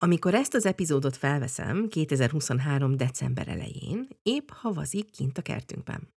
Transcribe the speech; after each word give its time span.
Amikor 0.00 0.34
ezt 0.34 0.54
az 0.54 0.66
epizódot 0.66 1.16
felveszem 1.16 1.88
2023. 1.88 2.96
december 2.96 3.48
elején, 3.48 4.08
épp 4.22 4.48
havazik 4.50 5.10
kint 5.10 5.38
a 5.38 5.42
kertünkben. 5.42 6.17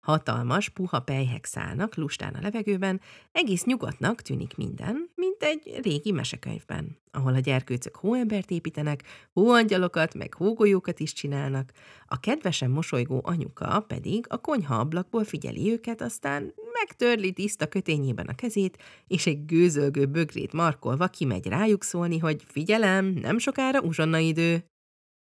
Hatalmas, 0.00 0.68
puha 0.68 1.00
pejhek 1.00 1.44
szállnak 1.44 1.94
lustán 1.96 2.34
a 2.34 2.40
levegőben, 2.40 3.00
egész 3.32 3.64
nyugodtnak 3.64 4.22
tűnik 4.22 4.56
minden, 4.56 5.10
mint 5.14 5.42
egy 5.42 5.80
régi 5.82 6.12
mesekönyvben, 6.12 6.98
ahol 7.10 7.34
a 7.34 7.38
gyerkőcök 7.38 7.96
hóembert 7.96 8.50
építenek, 8.50 9.02
hóangyalokat, 9.32 10.14
meg 10.14 10.34
hógolyókat 10.34 11.00
is 11.00 11.12
csinálnak, 11.12 11.72
a 12.06 12.20
kedvesen 12.20 12.70
mosolygó 12.70 13.20
anyuka 13.24 13.84
pedig 13.88 14.26
a 14.28 14.40
konyha 14.40 14.74
ablakból 14.74 15.24
figyeli 15.24 15.70
őket, 15.70 16.00
aztán 16.00 16.54
megtörli 16.72 17.32
tiszta 17.32 17.66
kötényében 17.66 18.26
a 18.26 18.34
kezét, 18.34 18.78
és 19.06 19.26
egy 19.26 19.44
gőzölgő 19.44 20.06
bögrét 20.06 20.52
markolva 20.52 21.06
kimegy 21.06 21.46
rájuk 21.46 21.84
szólni, 21.84 22.18
hogy 22.18 22.42
figyelem, 22.46 23.06
nem 23.06 23.38
sokára 23.38 23.80
uzsonna 23.80 24.18
idő. 24.18 24.64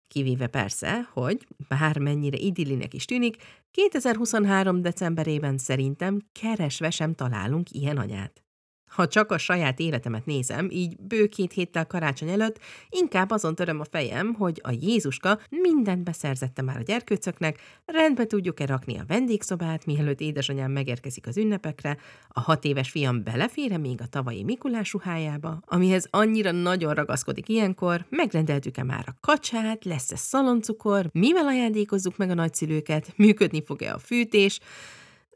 Kivéve 0.09 0.47
persze, 0.47 1.09
hogy 1.13 1.47
bármennyire 1.67 2.37
idillinek 2.37 2.93
is 2.93 3.05
tűnik, 3.05 3.35
2023. 3.71 4.81
decemberében 4.81 5.57
szerintem 5.57 6.19
keresve 6.31 6.89
sem 6.89 7.13
találunk 7.13 7.71
ilyen 7.71 7.97
anyát. 7.97 8.43
Ha 8.89 9.07
csak 9.07 9.31
a 9.31 9.37
saját 9.37 9.79
életemet 9.79 10.25
nézem, 10.25 10.67
így 10.71 10.97
bő 10.97 11.27
két 11.27 11.53
héttel 11.53 11.87
karácsony 11.87 12.29
előtt, 12.29 12.59
inkább 12.89 13.31
azon 13.31 13.55
töröm 13.55 13.79
a 13.79 13.85
fejem, 13.91 14.33
hogy 14.33 14.59
a 14.63 14.71
Jézuska 14.71 15.39
mindent 15.49 16.03
beszerzette 16.03 16.61
már 16.61 16.77
a 16.77 16.81
gyerkőcöknek, 16.81 17.59
rendbe 17.85 18.25
tudjuk-e 18.25 18.65
rakni 18.65 18.97
a 18.97 19.03
vendégszobát, 19.07 19.85
mielőtt 19.85 20.19
édesanyám 20.19 20.71
megérkezik 20.71 21.27
az 21.27 21.37
ünnepekre, 21.37 21.97
a 22.27 22.39
hat 22.39 22.65
éves 22.65 22.89
fiam 22.89 23.23
belefére 23.23 23.77
még 23.77 24.01
a 24.01 24.07
tavalyi 24.07 24.43
Mikulás 24.43 24.93
ruhájába, 24.93 25.59
amihez 25.65 26.07
annyira 26.09 26.51
nagyon 26.51 26.93
ragaszkodik 26.93 27.49
ilyenkor, 27.49 28.05
megrendeltük-e 28.09 28.83
már 28.83 29.03
a 29.07 29.15
kacsát, 29.21 29.85
lesz-e 29.85 30.15
szaloncukor, 30.15 31.09
mivel 31.11 31.47
ajándékozzuk 31.47 32.17
meg 32.17 32.29
a 32.29 32.33
nagyszülőket, 32.33 33.13
működni 33.15 33.63
fog-e 33.63 33.93
a 33.93 33.99
fűtés, 33.99 34.59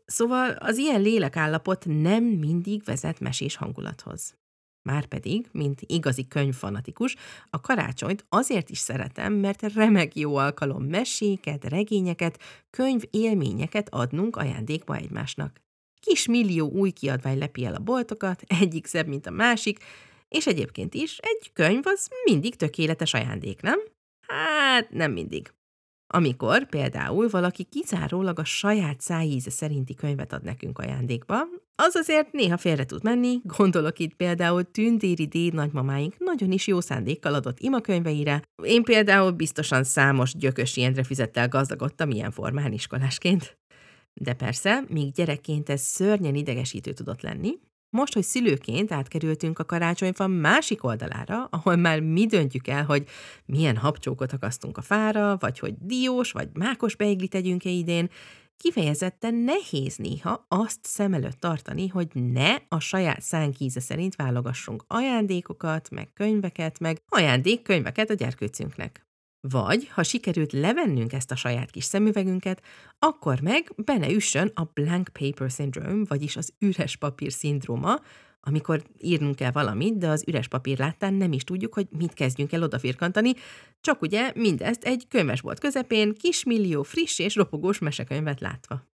Szóval 0.06 0.50
az 0.50 0.78
ilyen 0.78 1.02
lélekállapot 1.02 1.86
nem 1.86 2.23
mindig 2.23 2.84
vezet 2.84 3.20
mesés 3.20 3.56
hangulathoz. 3.56 4.36
Márpedig, 4.90 5.48
mint 5.52 5.82
igazi 5.86 6.28
könyvfanatikus, 6.28 7.16
a 7.50 7.62
karácsonyt 7.62 8.26
azért 8.30 8.70
is 8.70 8.78
szeretem, 8.78 9.34
mert 9.34 9.73
remek 9.73 10.16
jó 10.16 10.36
alkalom 10.36 10.84
meséket, 10.84 11.66
regényeket, 11.66 12.40
könyv 12.70 13.02
élményeket 13.10 13.90
adnunk 13.90 14.36
ajándékba 14.36 14.95
egymásnak. 14.95 15.62
Kis 16.00 16.26
millió 16.28 16.70
új 16.70 16.92
kiadvány 16.92 17.38
lepi 17.38 17.66
el 17.66 17.76
a 17.76 17.80
boltokat, 17.80 18.42
egyik 18.62 18.86
szebb, 18.86 19.08
mint 19.08 19.28
a 19.28 19.32
másik, 19.32 19.80
és 20.28 20.48
egyébként 20.48 20.94
is 20.94 21.17
egy 21.17 21.52
könyv 21.54 21.82
az 21.86 22.10
mindig 22.23 22.56
tökéletes 22.56 23.14
ajándék, 23.14 23.62
nem? 23.62 23.80
Hát 24.28 24.90
nem 24.90 25.12
mindig. 25.12 25.54
Amikor 26.16 26.66
például 26.66 27.30
valaki 27.30 27.64
kizárólag 27.64 28.39
a 28.39 28.44
saját 28.44 29.02
szájíze 29.02 29.50
szerinti 29.50 29.94
könyvet 29.94 30.33
ad 30.33 30.44
nekünk 30.44 30.80
ajándékba, 30.80 31.36
az 31.75 31.95
azért 31.95 32.31
néha 32.31 32.58
félre 32.58 32.86
tud 32.86 33.03
menni, 33.03 33.39
gondolok 33.44 34.00
itt 34.00 34.14
például 34.14 34.72
tündéri 34.72 35.25
déd 35.25 35.53
nagymamáink 35.53 36.16
nagyon 36.20 36.52
is 36.52 36.67
jó 36.67 36.80
szándékkal 36.80 37.33
adott 37.33 37.59
imakönyveire, 37.59 38.42
én 38.64 38.83
például 38.83 39.31
biztosan 39.31 39.83
számos 39.83 40.36
gyökös 40.38 40.78
Jendre 40.78 41.03
fizettel 41.03 41.47
gazdagodtam 41.47 42.09
ilyen 42.09 42.31
formán 42.31 42.72
iskolásként. 42.72 43.58
De 44.14 44.33
persze, 44.33 44.83
még 44.88 45.11
gyerekként 45.11 45.70
ez 45.70 45.81
szörnyen 45.81 46.36
idegesítő 46.36 46.94
tudott 46.94 47.22
lenni, 47.22 47.59
most, 47.94 48.13
hogy 48.13 48.23
szülőként 48.23 48.91
átkerültünk 48.91 49.59
a 49.59 49.66
karácsonyfa 49.66 50.27
másik 50.27 50.83
oldalára, 50.83 51.47
ahol 51.49 51.75
már 51.75 51.99
mi 51.99 52.25
döntjük 52.25 52.67
el, 52.67 52.86
hogy 52.86 53.08
milyen 53.45 53.77
habcsókot 53.77 54.33
akasztunk 54.33 54.77
a 54.77 54.81
fára, 54.81 55.38
vagy 55.39 55.59
hogy 55.59 55.73
diós 55.80 56.31
vagy 56.31 56.49
mákos 56.53 56.95
beiglit 56.95 57.30
tegyünk-e 57.30 57.69
idén, 57.69 58.09
kifejezetten 58.58 59.36
nehéz 59.36 59.95
néha 59.95 60.45
azt 60.48 60.80
szem 60.82 61.14
előtt 61.14 61.39
tartani, 61.39 61.87
hogy 61.87 62.08
ne 62.14 62.55
a 62.67 62.80
saját 62.80 63.21
szánkíze 63.21 63.80
szerint 63.80 64.15
válogassunk 64.15 64.83
ajándékokat, 64.87 65.89
meg 65.89 66.14
könyveket, 66.14 66.80
meg 66.80 67.02
ajándékkönyveket 67.08 68.09
a 68.09 68.14
gyerkőcünknek. 68.14 69.05
Vagy, 69.49 69.87
ha 69.87 70.04
sikerült 70.04 70.52
levennünk 70.52 71.14
ezt 71.14 71.31
a 71.31 71.36
saját 71.36 71.71
kis 71.71 71.83
szemüvegünket, 71.83 72.61
akkor 72.99 73.39
meg 73.39 73.71
benne 73.76 74.09
üssön 74.09 74.52
a 74.54 74.64
blank 74.73 75.09
paper 75.20 75.49
syndrome, 75.49 76.05
vagyis 76.08 76.36
az 76.36 76.54
üres 76.59 76.95
papír 76.95 77.31
szindróma, 77.31 77.99
amikor 78.42 78.83
írnunk 78.99 79.36
kell 79.36 79.52
valamit, 79.52 79.98
de 79.98 80.08
az 80.08 80.23
üres 80.27 80.48
papír 80.48 80.77
láttán 80.77 81.14
nem 81.14 81.32
is 81.32 81.43
tudjuk, 81.43 81.73
hogy 81.73 81.87
mit 81.98 82.14
kezdjünk 82.14 82.52
el 82.52 82.64
odafirkantani, 82.64 83.33
csak 83.82 84.02
ugye 84.02 84.32
mindezt 84.36 84.83
egy 84.83 85.08
könyvesbolt 85.08 85.59
közepén 85.59 86.14
kismillió 86.14 86.83
friss 86.83 87.20
és 87.20 87.36
ropogós 87.36 87.80
mesekönyvet 87.80 88.39
látva. 88.39 88.92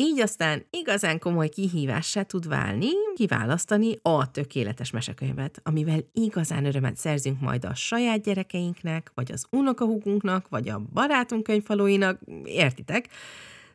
Így 0.00 0.20
aztán 0.20 0.66
igazán 0.70 1.18
komoly 1.18 1.48
kihívássá 1.48 2.22
tud 2.22 2.48
válni 2.48 2.88
kiválasztani 3.14 3.96
a 4.02 4.30
tökéletes 4.30 4.90
mesekönyvet, 4.90 5.60
amivel 5.62 6.00
igazán 6.12 6.64
örömet 6.64 6.96
szerzünk 6.96 7.40
majd 7.40 7.64
a 7.64 7.74
saját 7.74 8.22
gyerekeinknek, 8.22 9.10
vagy 9.14 9.32
az 9.32 9.46
unokahúgunknak, 9.50 10.48
vagy 10.48 10.68
a 10.68 10.78
barátunk 10.92 11.42
könyvfalóinak, 11.42 12.20
értitek? 12.44 13.08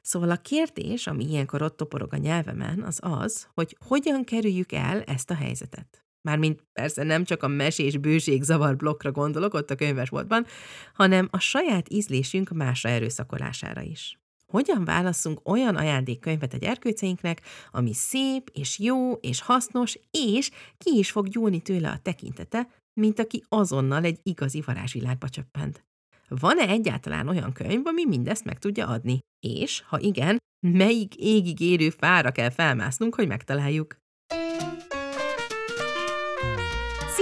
Szóval 0.01 0.29
a 0.29 0.35
kérdés, 0.35 1.07
ami 1.07 1.25
ilyenkor 1.29 1.61
ott 1.61 1.77
toporog 1.77 2.13
a 2.13 2.17
nyelvemen, 2.17 2.83
az 2.83 2.99
az, 3.01 3.47
hogy 3.53 3.77
hogyan 3.87 4.23
kerüljük 4.23 4.71
el 4.71 5.01
ezt 5.01 5.29
a 5.29 5.35
helyzetet. 5.35 6.05
Mármint 6.21 6.63
persze 6.73 7.03
nem 7.03 7.23
csak 7.23 7.43
a 7.43 7.47
mesés 7.47 7.97
bőség 7.97 8.43
zavar 8.43 8.75
blokkra 8.75 9.11
gondolok 9.11 9.53
ott 9.53 9.69
a 9.69 9.75
könyvesboltban, 9.75 10.45
hanem 10.93 11.27
a 11.31 11.39
saját 11.39 11.89
ízlésünk 11.89 12.49
másra 12.49 12.89
erőszakolására 12.89 13.81
is. 13.81 14.22
Hogyan 14.53 14.85
válasszunk 14.85 15.49
olyan 15.49 15.75
ajándékkönyvet 15.75 16.53
a 16.53 16.57
gyerkőceinknek, 16.57 17.41
ami 17.71 17.93
szép, 17.93 18.49
és 18.53 18.79
jó, 18.79 19.13
és 19.13 19.41
hasznos, 19.41 19.99
és 20.11 20.51
ki 20.77 20.97
is 20.97 21.11
fog 21.11 21.27
gyúlni 21.27 21.61
tőle 21.61 21.89
a 21.89 21.99
tekintete, 22.01 22.67
mint 22.99 23.19
aki 23.19 23.43
azonnal 23.49 24.03
egy 24.03 24.19
igazi 24.23 24.61
varázsvilágba 24.65 25.29
csöppent. 25.29 25.83
Van-e 26.27 26.67
egyáltalán 26.67 27.27
olyan 27.27 27.51
könyv, 27.53 27.87
ami 27.87 28.05
mindezt 28.05 28.45
meg 28.45 28.59
tudja 28.59 28.87
adni? 28.87 29.19
És, 29.45 29.83
ha 29.87 29.99
igen, 29.99 30.37
melyik 30.67 31.15
égig 31.15 31.59
érő 31.59 31.89
fára 31.89 32.31
kell 32.31 32.49
felmásznunk, 32.49 33.15
hogy 33.15 33.27
megtaláljuk? 33.27 33.95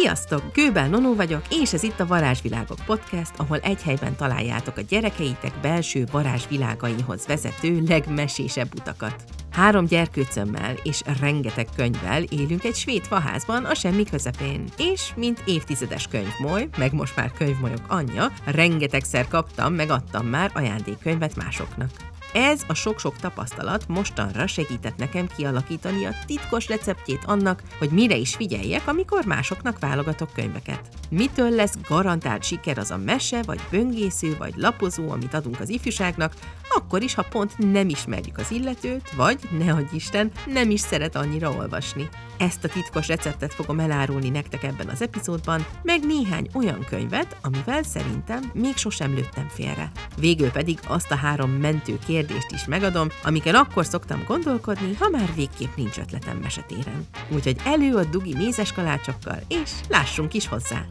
Sziasztok! 0.02 0.44
Gőbel 0.54 0.88
Nonó 0.88 1.16
vagyok, 1.16 1.42
és 1.50 1.74
ez 1.74 1.84
itt 1.84 2.00
a 2.00 2.06
Varázsvilágok 2.06 2.78
podcast, 2.86 3.32
ahol 3.38 3.58
egy 3.58 3.82
helyben 3.82 4.16
találjátok 4.16 4.78
a 4.78 4.82
gyerekeitek 4.82 5.54
belső 5.62 6.06
varázsvilágaihoz 6.12 7.26
vezető 7.26 7.84
legmesésebb 7.88 8.68
utakat. 8.80 9.24
Három 9.52 9.86
gyerkőcömmel 9.86 10.76
és 10.84 11.02
rengeteg 11.20 11.68
könyvvel 11.76 12.24
élünk 12.24 12.64
egy 12.64 12.76
svéd 12.76 13.04
faházban 13.04 13.66
a 13.66 13.74
semmi 13.74 14.04
közepén. 14.04 14.64
És, 14.78 15.14
mint 15.16 15.44
évtizedes 15.46 16.08
könyvmoly, 16.08 16.68
meg 16.78 16.94
most 16.94 17.16
már 17.16 17.32
könyvmolyok 17.32 17.84
anyja, 17.88 18.32
rengetegszer 18.46 19.28
kaptam, 19.28 19.74
meg 19.74 19.90
adtam 19.90 20.26
már 20.26 20.52
ajándékkönyvet 20.54 21.36
másoknak. 21.36 22.11
Ez 22.34 22.62
a 22.68 22.74
sok-sok 22.74 23.16
tapasztalat 23.16 23.88
mostanra 23.88 24.48
segített 24.48 24.98
nekem 24.98 25.28
kialakítani 25.38 26.06
a 26.06 26.14
titkos 26.26 26.68
receptjét 26.68 27.24
annak, 27.26 27.62
hogy 27.78 27.90
mire 27.90 28.16
is 28.16 28.36
figyeljek, 28.36 28.88
amikor 28.88 29.26
másoknak 29.26 29.80
válogatok 29.80 30.34
könyveket. 30.34 30.88
Mitől 31.10 31.50
lesz 31.50 31.78
garantált 31.88 32.44
siker 32.44 32.78
az 32.78 32.92
a 32.92 32.98
mese, 32.98 33.42
vagy 33.42 33.60
böngésző, 33.70 34.36
vagy 34.38 34.54
lapozó, 34.58 35.10
amit 35.10 35.34
adunk 35.34 35.60
az 35.60 35.70
ifjúságnak, 35.70 36.34
akkor 36.76 37.02
is, 37.02 37.14
ha 37.14 37.26
pont 37.30 37.58
nem 37.58 37.90
ismerjük 37.90 38.38
az 38.38 38.52
illetőt, 38.52 39.12
vagy, 39.12 39.40
ne 39.58 39.74
adj 39.74 39.96
Isten, 39.96 40.32
nem 40.46 40.70
is 40.70 40.80
szeret 40.80 41.16
annyira 41.16 41.52
olvasni. 41.52 42.10
Ezt 42.38 42.64
a 42.64 42.68
titkos 42.68 43.08
receptet 43.08 43.54
fogom 43.54 43.80
elárulni 43.80 44.30
nektek 44.30 44.64
ebben 44.64 44.88
az 44.88 45.02
epizódban, 45.02 45.66
meg 45.84 46.06
néhány 46.06 46.50
olyan 46.54 46.86
könyvet, 46.90 47.38
amivel 47.42 47.84
szerintem 47.84 48.52
még 48.54 48.76
sosem 48.76 49.14
lőttem 49.14 49.48
félre. 49.48 49.92
Végül 50.18 50.52
pedig 50.52 50.80
azt 50.88 51.12
a 51.12 51.16
három 51.16 51.52
mentő 51.52 52.00
kérdést 52.06 52.20
is 52.30 52.66
megadom, 52.66 53.08
amiken 53.24 53.56
akkor 53.56 53.86
szoktam 53.86 54.24
gondolkodni, 54.28 54.94
ha 54.94 55.10
már 55.10 55.36
végképp 55.36 55.76
nincs 55.76 55.98
ötletem 55.98 56.38
mesetéren. 56.38 57.08
Úgyhogy 57.30 57.58
elő 57.66 57.96
a 57.96 58.04
dugi 58.04 58.36
mézes 58.36 58.72
kalácsokkal, 58.72 59.40
és 59.48 59.72
lássunk 59.90 60.34
is 60.34 60.48
hozzá! 60.48 60.86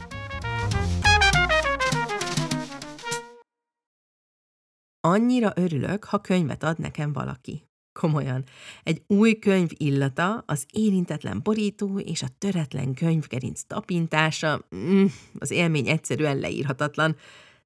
Annyira 5.01 5.53
örülök, 5.55 6.05
ha 6.05 6.19
könyvet 6.19 6.63
ad 6.63 6.79
nekem 6.79 7.13
valaki. 7.13 7.69
Komolyan. 7.93 8.45
Egy 8.83 9.03
új 9.07 9.39
könyv 9.39 9.69
illata, 9.77 10.43
az 10.47 10.67
érintetlen 10.73 11.41
borító 11.43 11.99
és 11.99 12.23
a 12.23 12.29
töretlen 12.39 12.95
könyvgerinc 12.95 13.63
tapintása, 13.63 14.67
mm, 14.77 15.05
az 15.39 15.51
élmény 15.51 15.89
egyszerűen 15.89 16.39
leírhatatlan. 16.39 17.17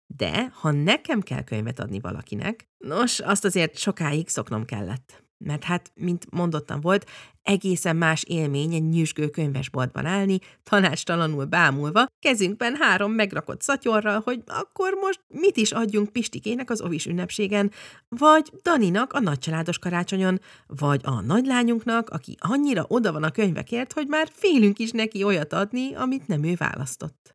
De 0.07 0.51
ha 0.55 0.71
nekem 0.71 1.21
kell 1.21 1.45
könyvet 1.45 1.81
adni 1.81 2.01
valakinek, 2.01 2.69
nos, 2.79 3.21
azt 3.21 3.45
azért 3.45 3.77
sokáig 3.77 4.29
szoknom 4.29 4.65
kellett. 4.65 5.23
mert 5.39 5.65
hát, 5.65 5.93
mint 5.95 6.27
mondottam 6.31 6.81
volt, 6.81 7.11
egészen 7.43 7.97
más 7.97 8.23
élmény 8.23 8.75
egy 8.75 8.89
nyüzsgő 8.89 9.29
könyvesboltban 9.29 10.07
állni, 10.07 10.39
tanácstalanul 10.63 11.45
bámulva, 11.45 12.07
kezünkben 12.19 12.77
három 12.81 13.13
megrakott 13.13 13.63
szatyorral, 13.63 14.21
hogy 14.25 14.43
akkor 14.47 14.93
most 15.01 15.21
mit 15.29 15.57
is 15.57 15.73
adjunk 15.73 16.13
Pistikének 16.13 16.71
az 16.71 16.81
ovis 16.81 17.07
ünnepségen, 17.07 17.71
vagy 18.09 18.53
Daninak 18.63 19.13
a 19.13 19.21
nagycsaládos 19.21 19.79
karácsonyon, 19.79 20.41
vagy 20.67 21.01
a 21.05 21.21
nagylányunknak, 21.21 22.11
aki 22.11 22.37
annyira 22.41 22.85
oda 22.89 23.13
van 23.13 23.23
a 23.23 23.31
könyvekért, 23.31 23.93
hogy 23.93 24.07
már 24.07 24.29
félünk 24.33 24.79
is 24.79 24.91
neki 24.91 25.23
olyat 25.23 25.53
adni, 25.53 25.95
amit 25.95 26.27
nem 26.27 26.45
ő 26.45 26.55
választott. 26.55 27.34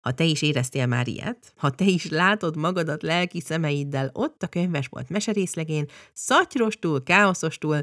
Ha 0.00 0.12
te 0.12 0.24
is 0.24 0.42
éreztél 0.42 0.86
már 0.86 1.08
ilyet, 1.08 1.52
ha 1.56 1.70
te 1.70 1.84
is 1.84 2.08
látod 2.08 2.56
magadat 2.56 3.02
lelki 3.02 3.40
szemeiddel 3.40 4.10
ott 4.12 4.42
a 4.42 4.46
könyvesbolt 4.46 5.08
meserészlegén, 5.08 5.86
szatyrostul, 6.12 7.02
káoszostul, 7.02 7.82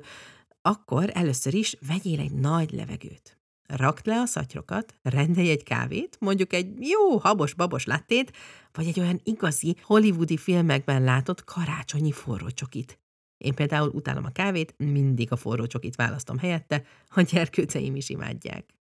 akkor 0.62 1.10
először 1.14 1.54
is 1.54 1.78
vegyél 1.88 2.20
egy 2.20 2.34
nagy 2.34 2.72
levegőt. 2.72 3.38
Rakd 3.68 4.06
le 4.06 4.20
a 4.20 4.26
szatyrokat, 4.26 4.94
rendelj 5.02 5.50
egy 5.50 5.64
kávét, 5.64 6.18
mondjuk 6.20 6.54
egy 6.54 6.88
jó 6.88 7.18
habos-babos 7.18 7.86
lattét, 7.86 8.32
vagy 8.72 8.88
egy 8.88 9.00
olyan 9.00 9.22
igazi 9.24 9.76
hollywoodi 9.82 10.38
filmekben 10.38 11.04
látott 11.04 11.44
karácsonyi 11.44 12.12
forró 12.12 12.50
csokit. 12.50 13.00
Én 13.38 13.54
például 13.54 13.90
utálom 13.90 14.26
a 14.26 14.30
kávét, 14.30 14.74
mindig 14.78 15.32
a 15.32 15.36
forró 15.36 15.66
csokit 15.66 15.96
választom 15.96 16.38
helyette, 16.38 16.84
a 17.08 17.22
gyerkőceim 17.22 17.96
is 17.96 18.10
imádják. 18.10 18.77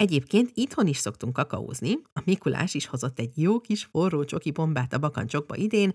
Egyébként 0.00 0.50
itthon 0.54 0.86
is 0.86 0.96
szoktunk 0.96 1.32
kakaózni, 1.32 1.98
a 2.12 2.20
Mikulás 2.24 2.74
is 2.74 2.86
hozott 2.86 3.18
egy 3.18 3.38
jó 3.38 3.60
kis 3.60 3.84
forró 3.84 4.24
csoki 4.24 4.50
bombát 4.50 4.92
a 4.92 4.98
bakancsokba 4.98 5.56
idén, 5.56 5.92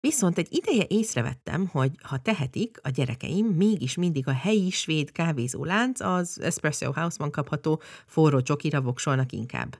viszont 0.00 0.38
egy 0.38 0.48
ideje 0.50 0.84
észrevettem, 0.88 1.66
hogy 1.66 1.90
ha 2.02 2.18
tehetik, 2.18 2.78
a 2.82 2.88
gyerekeim 2.88 3.46
mégis 3.46 3.94
mindig 3.94 4.28
a 4.28 4.32
helyi 4.32 4.70
svéd 4.70 5.12
kávézólánc, 5.12 6.00
az 6.00 6.40
Espresso 6.40 6.92
House-ban 6.92 7.30
kapható 7.30 7.80
forró 8.06 8.40
csokira 8.40 8.80
voksolnak 8.80 9.32
inkább. 9.32 9.78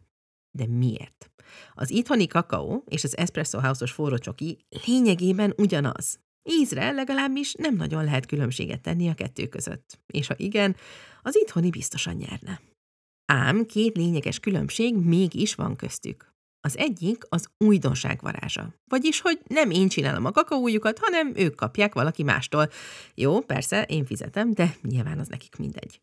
De 0.51 0.67
miért? 0.67 1.31
Az 1.75 1.91
itthoni 1.91 2.27
kakaó 2.27 2.85
és 2.89 3.05
az 3.05 3.17
Espresso 3.17 3.61
House-os 3.61 3.93
forró 3.93 4.19
csoki 4.19 4.67
lényegében 4.87 5.55
ugyanaz. 5.57 6.21
Ízre 6.43 6.91
legalábbis 6.91 7.55
nem 7.55 7.75
nagyon 7.75 8.05
lehet 8.05 8.27
különbséget 8.27 8.81
tenni 8.81 9.09
a 9.09 9.15
kettő 9.15 9.47
között. 9.47 10.01
És 10.07 10.27
ha 10.27 10.35
igen, 10.37 10.77
az 11.23 11.37
itthoni 11.37 11.71
biztosan 11.71 12.15
nyerne. 12.15 12.61
Ám 13.27 13.67
két 13.67 13.97
lényeges 13.97 14.41
különbség 14.41 14.95
mégis 14.95 15.55
van 15.55 15.77
köztük. 15.77 16.33
Az 16.61 16.77
egyik 16.77 17.23
az 17.29 17.49
újdonság 17.59 18.21
varázsa. 18.23 18.75
Vagyis, 18.85 19.21
hogy 19.21 19.41
nem 19.47 19.71
én 19.71 19.89
csinálom 19.89 20.25
a 20.25 20.31
kakaójukat, 20.31 20.99
hanem 20.99 21.33
ők 21.37 21.55
kapják 21.55 21.95
valaki 21.95 22.23
mástól. 22.23 22.69
Jó, 23.15 23.41
persze, 23.41 23.83
én 23.83 24.05
fizetem, 24.05 24.53
de 24.53 24.77
nyilván 24.83 25.19
az 25.19 25.29
nekik 25.29 25.57
mindegy. 25.57 26.01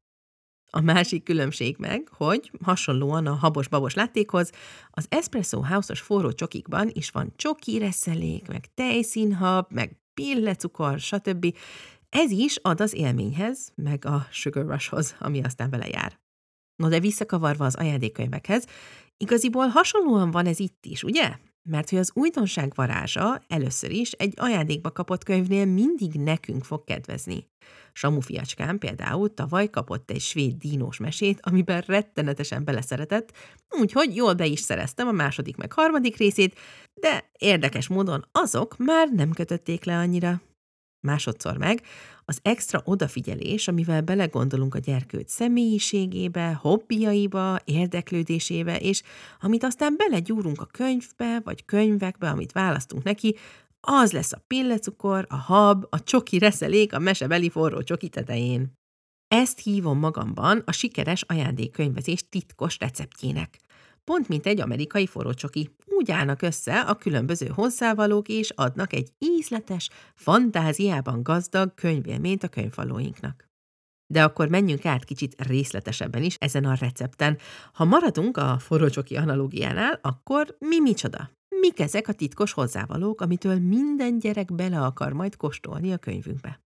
A 0.71 0.81
másik 0.81 1.23
különbség 1.23 1.75
meg, 1.77 2.07
hogy 2.11 2.51
hasonlóan 2.63 3.25
a 3.25 3.33
habos-babos 3.33 3.93
láttékhoz, 3.93 4.51
az 4.89 5.05
Espresso 5.09 5.61
House-os 5.61 6.01
forró 6.01 6.31
csokikban 6.31 6.89
is 6.93 7.09
van 7.09 7.33
csoki 7.35 7.77
reszelék, 7.77 8.47
meg 8.47 8.73
tejszínhab, 8.73 9.65
meg 9.69 9.97
pillecukor, 10.13 10.99
stb. 10.99 11.55
Ez 12.09 12.31
is 12.31 12.57
ad 12.61 12.81
az 12.81 12.93
élményhez, 12.93 13.71
meg 13.75 14.05
a 14.05 14.27
sugar 14.31 14.65
rushhoz, 14.65 15.15
ami 15.19 15.43
aztán 15.43 15.69
vele 15.69 15.87
jár. 15.87 16.19
No 16.79 16.87
de 16.87 16.99
visszakavarva 16.99 17.65
az 17.65 17.75
ajándékkönyvekhez, 17.75 18.65
igaziból 19.17 19.67
hasonlóan 19.67 20.31
van 20.31 20.45
ez 20.45 20.59
itt 20.59 20.85
is, 20.85 21.03
ugye? 21.03 21.35
Mert 21.63 21.89
hogy 21.89 21.99
az 21.99 22.11
újdonság 22.13 22.71
varázsa 22.75 23.41
először 23.47 23.91
is 23.91 24.11
egy 24.11 24.33
ajándékba 24.37 24.91
kapott 24.91 25.23
könyvnél 25.23 25.65
mindig 25.65 26.11
nekünk 26.11 26.63
fog 26.63 26.83
kedvezni. 26.83 27.47
Samu 27.93 28.19
fiacskám 28.19 28.77
például 28.77 29.33
tavaly 29.33 29.69
kapott 29.69 30.11
egy 30.11 30.21
svéd 30.21 30.55
dínós 30.55 30.97
mesét, 30.97 31.39
amiben 31.41 31.83
rettenetesen 31.87 32.63
beleszeretett, 32.63 33.31
úgyhogy 33.79 34.15
jól 34.15 34.33
be 34.33 34.45
is 34.45 34.59
szereztem 34.59 35.07
a 35.07 35.11
második 35.11 35.57
meg 35.57 35.73
harmadik 35.73 36.17
részét, 36.17 36.59
de 36.93 37.29
érdekes 37.37 37.87
módon 37.87 38.25
azok 38.31 38.77
már 38.77 39.09
nem 39.09 39.31
kötötték 39.31 39.83
le 39.83 39.97
annyira. 39.97 40.41
Másodszor 41.01 41.57
meg 41.57 41.81
az 42.25 42.39
extra 42.41 42.81
odafigyelés, 42.83 43.67
amivel 43.67 44.01
belegondolunk 44.01 44.75
a 44.75 44.79
gyerkőt 44.79 45.29
személyiségébe, 45.29 46.53
hobbiaiba, 46.53 47.59
érdeklődésébe, 47.65 48.77
és 48.79 49.01
amit 49.39 49.63
aztán 49.63 49.95
belegyúrunk 49.97 50.61
a 50.61 50.65
könyvbe, 50.65 51.39
vagy 51.43 51.65
könyvekbe, 51.65 52.29
amit 52.29 52.51
választunk 52.51 53.03
neki, 53.03 53.35
az 53.81 54.11
lesz 54.11 54.31
a 54.31 54.43
pillecukor, 54.47 55.25
a 55.29 55.35
hab, 55.35 55.85
a 55.89 56.03
csoki 56.03 56.37
reszelék 56.37 56.93
a 56.93 56.99
mesebeli 56.99 57.49
forró 57.49 57.81
csoki 57.81 58.09
tetején. 58.09 58.71
Ezt 59.27 59.59
hívom 59.59 59.99
magamban 59.99 60.61
a 60.65 60.71
sikeres 60.71 61.21
ajándékkönyvezés 61.21 62.29
titkos 62.29 62.77
receptjének. 62.79 63.59
Pont 64.03 64.27
mint 64.27 64.45
egy 64.45 64.61
amerikai 64.61 65.07
forrócsoki. 65.07 65.69
Úgy 65.85 66.11
állnak 66.11 66.41
össze 66.41 66.79
a 66.79 66.95
különböző 66.95 67.47
hozzávalók, 67.47 68.27
és 68.27 68.49
adnak 68.49 68.93
egy 68.93 69.09
ízletes, 69.19 69.89
fantáziában 70.15 71.23
gazdag 71.23 71.73
könyvélményt 71.73 72.43
a 72.43 72.47
könyvvalóinknak. 72.47 73.47
De 74.13 74.23
akkor 74.23 74.47
menjünk 74.47 74.85
át 74.85 75.03
kicsit 75.03 75.41
részletesebben 75.47 76.23
is 76.23 76.35
ezen 76.39 76.65
a 76.65 76.73
recepten. 76.73 77.37
Ha 77.73 77.85
maradunk 77.85 78.37
a 78.37 78.59
forrócsoki 78.59 79.15
analógiánál, 79.15 79.99
akkor 80.01 80.55
mi 80.59 80.79
micsoda? 80.79 81.29
Mik 81.59 81.79
ezek 81.79 82.07
a 82.07 82.13
titkos 82.13 82.51
hozzávalók, 82.51 83.21
amitől 83.21 83.59
minden 83.59 84.19
gyerek 84.19 84.55
bele 84.55 84.81
akar 84.81 85.13
majd 85.13 85.35
kóstolni 85.35 85.93
a 85.93 85.97
könyvünkbe? 85.97 86.59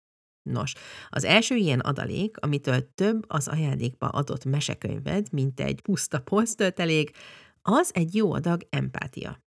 Nos, 0.43 0.73
az 1.09 1.23
első 1.23 1.55
ilyen 1.55 1.79
adalék, 1.79 2.37
amitől 2.39 2.93
több 2.95 3.25
az 3.27 3.47
ajándékba 3.47 4.07
adott 4.07 4.45
mesekönyved, 4.45 5.27
mint 5.31 5.59
egy 5.59 5.81
puszta 5.81 6.19
polctöltelék, 6.19 7.11
az 7.61 7.91
egy 7.93 8.15
jó 8.15 8.33
adag 8.33 8.67
empátia. 8.69 9.41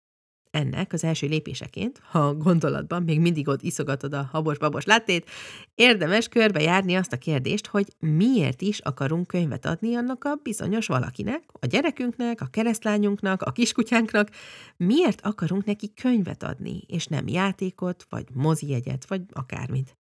Ennek 0.51 0.94
az 0.94 1.04
első 1.04 1.28
lépéseként, 1.28 2.01
ha 2.04 2.34
gondolatban 2.34 3.04
még 3.04 3.19
mindig 3.19 3.48
ott 3.48 3.62
iszogatod 3.62 4.13
a 4.13 4.30
habos-babos 4.31 4.86
láttét, 4.86 5.30
érdemes 5.75 6.28
körbejárni 6.28 6.96
azt 6.96 7.13
a 7.13 7.18
kérdést, 7.18 7.68
hogy 7.68 7.96
miért 8.00 8.62
is 8.62 8.80
akarunk 8.80 9.28
könyvet 9.28 9.66
adni 9.66 9.96
annak 9.96 10.24
a 10.24 10.39
bizonyos 10.44 10.88
valakinek, 10.88 11.44
a 11.60 11.66
gyerekünknek, 11.66 12.42
a 12.42 12.46
keresztlányunknak, 12.46 13.42
a 13.42 13.51
kiskutyánknak, 13.51 14.30
miért 14.78 15.22
akarunk 15.22 15.66
neki 15.66 15.94
könyvet 15.94 16.44
adni, 16.44 16.81
és 16.88 17.06
nem 17.06 17.28
játékot, 17.28 18.06
vagy 18.10 18.25
mozijegyet, 18.34 19.06
vagy 19.07 19.22
akármit. 19.31 19.98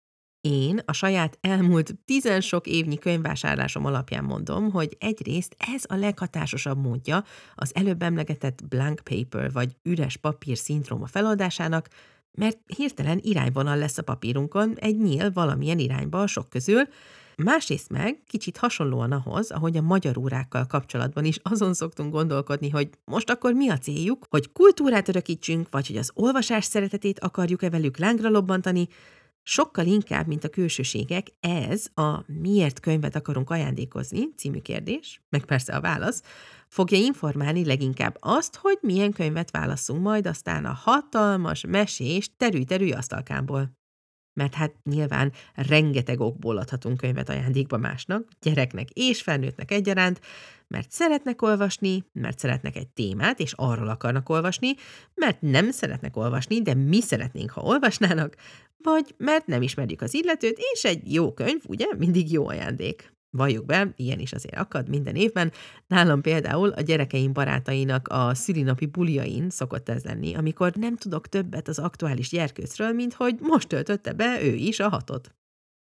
Én 0.49 0.81
a 0.85 0.93
saját 0.93 1.39
elmúlt 1.41 1.95
tizen 2.05 2.41
sok 2.41 2.67
évnyi 2.67 2.99
könyvvásárlásom 2.99 3.85
alapján 3.85 4.25
mondom, 4.25 4.71
hogy 4.71 4.97
egyrészt 5.01 5.57
ez 5.59 5.83
a 5.89 5.95
leghatásosabb 5.95 6.79
módja 6.79 7.25
az 7.55 7.71
előbb 7.75 8.03
emlegetett 8.03 8.65
blank 8.69 9.01
paper 9.05 9.53
vagy 9.53 9.77
üres 9.83 10.17
papír 10.17 10.57
szindróma 10.57 11.07
feloldásának, 11.07 11.89
mert 12.33 12.59
hirtelen 12.77 13.21
irányvonal 13.23 13.77
lesz 13.77 13.99
a 13.99 14.03
papírunkon, 14.03 14.75
egy 14.79 14.99
nyíl 14.99 15.33
valamilyen 15.33 15.79
irányba 15.79 16.21
a 16.21 16.27
sok 16.27 16.49
közül, 16.49 16.83
Másrészt 17.37 17.91
meg 17.91 18.23
kicsit 18.27 18.57
hasonlóan 18.57 19.13
ahhoz, 19.13 19.51
ahogy 19.51 19.77
a 19.77 19.83
magyar 19.83 20.19
órákkal 20.19 20.67
kapcsolatban 20.67 21.25
is 21.25 21.39
azon 21.43 21.75
szoktunk 21.75 22.13
gondolkodni, 22.13 22.71
hogy 22.71 22.89
most 23.05 23.31
akkor 23.31 23.53
mi 23.53 23.69
a 23.69 23.79
céljuk, 23.79 24.27
hogy 24.31 24.53
kultúrát 24.53 25.09
örökítsünk, 25.09 25.67
vagy 25.71 25.87
hogy 25.87 25.97
az 25.97 26.11
olvasás 26.15 26.65
szeretetét 26.65 27.21
akarjuk-e 27.21 27.71
velük 27.71 27.99
lángra 27.99 28.29
lobbantani, 28.29 28.89
Sokkal 29.43 29.87
inkább, 29.87 30.27
mint 30.27 30.45
a 30.45 30.49
külsőségek, 30.49 31.27
ez 31.41 31.87
a 31.95 32.25
miért 32.27 32.81
könyvet 32.81 33.17
akarunk 33.17 33.51
ajándékozni 33.51 34.29
című 34.37 34.59
kérdés, 34.59 35.23
meg 35.29 35.45
persze 35.45 35.77
a 35.77 35.81
válasz, 35.81 36.23
fogja 36.69 36.99
informálni 36.99 37.65
leginkább 37.65 38.17
azt, 38.21 38.57
hogy 38.57 38.79
milyen 38.81 39.13
könyvet 39.13 39.51
válaszunk 39.51 40.03
majd 40.03 40.27
aztán 40.27 40.65
a 40.65 40.73
hatalmas, 40.73 41.65
mesés, 41.69 42.31
terű-terű 42.37 42.91
asztalkámból. 42.91 43.82
Mert 44.35 44.55
hát 44.55 44.75
nyilván 44.85 45.33
rengeteg 45.55 46.21
okból 46.21 46.57
adhatunk 46.57 46.97
könyvet 46.97 47.29
ajándékba 47.29 47.77
másnak, 47.77 48.29
gyereknek 48.41 48.91
és 48.91 49.23
felnőttnek 49.23 49.71
egyaránt, 49.71 50.21
mert 50.69 50.91
szeretnek 50.91 51.43
olvasni, 51.43 52.05
mert 52.13 52.39
szeretnek 52.39 52.77
egy 52.77 52.89
témát, 52.89 53.41
és 53.41 53.53
arról 53.57 53.89
akarnak 53.89 54.29
olvasni, 54.29 54.75
mert 55.15 55.41
nem 55.41 55.71
szeretnek 55.71 56.17
olvasni, 56.17 56.63
de 56.63 56.75
mi 56.75 57.01
szeretnénk, 57.01 57.51
ha 57.51 57.61
olvasnának, 57.61 58.37
vagy 58.83 59.15
mert 59.17 59.47
nem 59.47 59.63
ismerjük 59.63 60.01
az 60.01 60.15
illetőt, 60.15 60.59
és 60.73 60.85
egy 60.85 61.13
jó 61.13 61.33
könyv, 61.33 61.61
ugye, 61.67 61.87
mindig 61.99 62.33
jó 62.33 62.49
ajándék. 62.49 63.13
Valljuk 63.37 63.67
be, 63.67 63.93
ilyen 63.97 64.19
is 64.19 64.33
azért 64.33 64.57
akad 64.57 64.89
minden 64.89 65.15
évben. 65.15 65.53
Nálam 65.87 66.21
például 66.21 66.69
a 66.69 66.81
gyerekeim 66.81 67.33
barátainak 67.33 68.09
a 68.09 68.35
szülinapi 68.35 68.87
buliain 68.87 69.51
szokott 69.51 69.89
ez 69.89 70.05
lenni, 70.05 70.35
amikor 70.35 70.73
nem 70.75 70.97
tudok 70.97 71.29
többet 71.29 71.69
az 71.69 71.79
aktuális 71.79 72.29
gyerkőcről, 72.29 72.93
mint 72.93 73.15
hogy 73.15 73.37
most 73.41 73.69
töltötte 73.69 74.13
be 74.13 74.43
ő 74.43 74.55
is 74.55 74.81
a 74.81 74.89
hatot. 74.89 75.35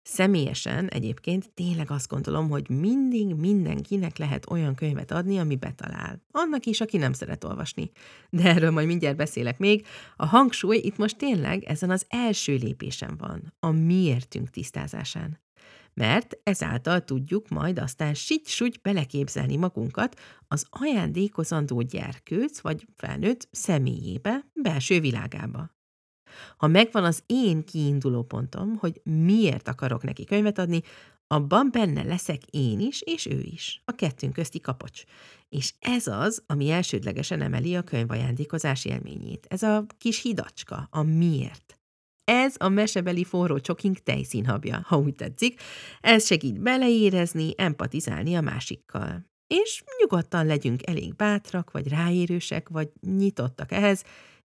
Személyesen 0.03 0.87
egyébként 0.87 1.53
tényleg 1.53 1.91
azt 1.91 2.07
gondolom, 2.07 2.49
hogy 2.49 2.69
mindig 2.69 3.35
mindenkinek 3.35 4.17
lehet 4.17 4.49
olyan 4.49 4.75
könyvet 4.75 5.11
adni, 5.11 5.37
ami 5.37 5.55
betalál. 5.55 6.23
Annak 6.31 6.65
is, 6.65 6.81
aki 6.81 6.97
nem 6.97 7.13
szeret 7.13 7.43
olvasni. 7.43 7.91
De 8.29 8.43
erről 8.43 8.71
majd 8.71 8.87
mindjárt 8.87 9.17
beszélek 9.17 9.57
még. 9.57 9.85
A 10.15 10.25
hangsúly 10.25 10.77
itt 10.77 10.97
most 10.97 11.17
tényleg 11.17 11.63
ezen 11.63 11.89
az 11.89 12.05
első 12.07 12.55
lépésen 12.55 13.17
van, 13.17 13.53
a 13.59 13.71
miértünk 13.71 14.49
tisztázásán. 14.49 15.39
Mert 15.93 16.37
ezáltal 16.43 17.03
tudjuk 17.03 17.49
majd 17.49 17.79
aztán 17.79 18.13
sit 18.13 18.81
beleképzelni 18.81 19.55
magunkat 19.55 20.19
az 20.47 20.65
ajándékozandó 20.69 21.81
gyerkőc 21.81 22.59
vagy 22.59 22.87
felnőtt 22.95 23.47
személyébe, 23.51 24.45
belső 24.53 24.99
világába. 24.99 25.69
Ha 26.57 26.67
megvan 26.67 27.03
az 27.03 27.23
én 27.25 27.63
kiinduló 27.63 28.23
pontom, 28.23 28.75
hogy 28.75 29.01
miért 29.03 29.67
akarok 29.67 30.03
neki 30.03 30.23
könyvet 30.23 30.57
adni, 30.57 30.81
abban 31.27 31.69
benne 31.71 32.03
leszek 32.03 32.41
én 32.49 32.79
is, 32.79 33.01
és 33.01 33.25
ő 33.25 33.39
is, 33.39 33.81
a 33.85 33.91
kettőnk 33.91 34.33
közti 34.33 34.59
kapocs. 34.59 35.03
És 35.49 35.73
ez 35.79 36.07
az, 36.07 36.43
ami 36.47 36.69
elsődlegesen 36.69 37.41
emeli 37.41 37.75
a 37.75 37.83
könyvajándékozás 37.83 38.85
élményét. 38.85 39.45
Ez 39.49 39.63
a 39.63 39.85
kis 39.97 40.21
hidacska, 40.21 40.87
a 40.91 41.01
miért. 41.01 41.80
Ez 42.33 42.55
a 42.57 42.69
mesebeli 42.69 43.23
forró 43.23 43.59
csokink 43.59 43.97
tejszínhabja, 43.97 44.81
ha 44.85 44.97
úgy 44.97 45.15
tetszik. 45.15 45.61
Ez 46.01 46.25
segít 46.25 46.61
beleérezni, 46.61 47.53
empatizálni 47.57 48.35
a 48.35 48.41
másikkal. 48.41 49.25
És 49.47 49.83
nyugodtan 49.99 50.45
legyünk 50.45 50.87
elég 50.87 51.15
bátrak, 51.15 51.71
vagy 51.71 51.87
ráérősek, 51.87 52.69
vagy 52.69 52.89
nyitottak 53.01 53.71
ehhez, 53.71 54.03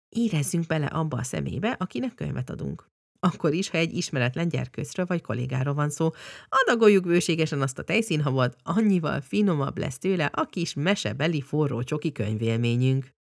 érezzünk 0.09 0.66
bele 0.66 0.87
abba 0.87 1.16
a 1.16 1.23
szemébe, 1.23 1.76
akinek 1.78 2.14
könyvet 2.14 2.50
adunk. 2.50 2.90
Akkor 3.21 3.52
is, 3.52 3.71
ha 3.71 3.78
egy 3.78 3.95
ismeretlen 3.97 4.49
gyerkőcről 4.49 5.07
vagy 5.07 5.23
kollégáról 5.23 5.75
van 5.75 5.90
szó, 5.90 6.11
adagoljuk 6.49 7.05
bőségesen 7.05 7.62
azt 7.62 7.78
a 7.78 7.83
tejszínhavat, 7.83 8.57
annyival 8.62 9.21
finomabb 9.21 9.78
lesz 9.78 9.99
tőle 9.99 10.25
a 10.25 10.45
kis 10.45 10.75
mesebeli 10.75 11.40
forró 11.40 11.83
csoki 11.83 12.12
könyvélményünk. 12.12 13.15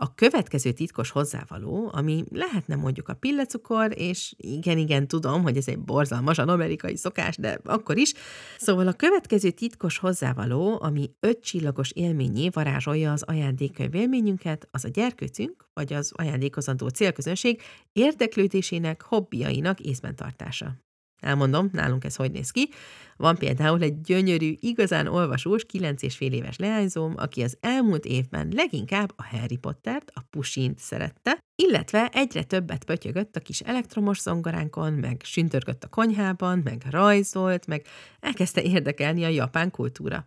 A 0.00 0.14
következő 0.14 0.72
titkos 0.72 1.10
hozzávaló, 1.10 1.90
ami 1.92 2.24
lehetne 2.30 2.76
mondjuk 2.76 3.08
a 3.08 3.14
pillecukor, 3.14 3.92
és 3.96 4.34
igen, 4.36 4.78
igen, 4.78 5.08
tudom, 5.08 5.42
hogy 5.42 5.56
ez 5.56 5.68
egy 5.68 5.78
borzalmasan 5.78 6.48
amerikai 6.48 6.96
szokás, 6.96 7.36
de 7.36 7.60
akkor 7.64 7.96
is. 7.98 8.12
Szóval 8.58 8.86
a 8.86 8.92
következő 8.92 9.50
titkos 9.50 9.98
hozzávaló, 9.98 10.78
ami 10.82 11.10
öt 11.20 11.40
csillagos 11.40 11.90
élményé 11.90 12.48
varázsolja 12.48 13.12
az 13.12 13.22
ajándékkönyv 13.22 13.94
élményünket, 13.94 14.68
az 14.70 14.84
a 14.84 14.88
gyerkőcünk, 14.88 15.68
vagy 15.74 15.92
az 15.92 16.12
ajándékozandó 16.14 16.88
célközönség 16.88 17.62
érdeklődésének, 17.92 19.02
hobbiainak 19.02 19.80
észben 19.80 20.16
tartása. 20.16 20.87
Elmondom, 21.20 21.68
nálunk 21.72 22.04
ez 22.04 22.16
hogy 22.16 22.30
néz 22.30 22.50
ki. 22.50 22.68
Van 23.16 23.36
például 23.36 23.82
egy 23.82 24.00
gyönyörű, 24.00 24.54
igazán 24.60 25.06
olvasós, 25.06 25.64
9 25.64 26.02
és 26.02 26.16
fél 26.16 26.32
éves 26.32 26.56
leányzóm, 26.56 27.14
aki 27.16 27.42
az 27.42 27.56
elmúlt 27.60 28.04
évben 28.04 28.48
leginkább 28.54 29.12
a 29.16 29.24
Harry 29.24 29.56
Pottert, 29.56 30.10
a 30.14 30.20
Pusint 30.30 30.78
szerette, 30.78 31.38
illetve 31.62 32.08
egyre 32.12 32.42
többet 32.42 32.84
pötyögött 32.84 33.36
a 33.36 33.40
kis 33.40 33.60
elektromos 33.60 34.20
zongoránkon, 34.20 34.92
meg 34.92 35.20
süntörgött 35.24 35.84
a 35.84 35.88
konyhában, 35.88 36.58
meg 36.64 36.82
rajzolt, 36.90 37.66
meg 37.66 37.86
elkezdte 38.20 38.62
érdekelni 38.62 39.24
a 39.24 39.28
japán 39.28 39.70
kultúra. 39.70 40.26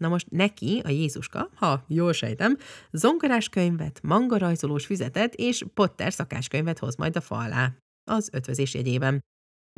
Na 0.00 0.08
most 0.08 0.30
neki, 0.30 0.80
a 0.84 0.88
Jézuska, 0.88 1.50
ha 1.54 1.84
jól 1.88 2.12
sejtem, 2.12 2.56
zongorás 2.90 3.48
könyvet, 3.48 4.00
mangarajzolós 4.02 4.86
füzetet 4.86 5.34
és 5.34 5.64
Potter 5.74 6.12
szakáskönyvet 6.12 6.78
hoz 6.78 6.96
majd 6.96 7.16
a 7.16 7.20
fa 7.20 7.36
alá, 7.36 7.72
az 8.10 8.28
ötvözés 8.32 8.74
jegyében. 8.74 9.20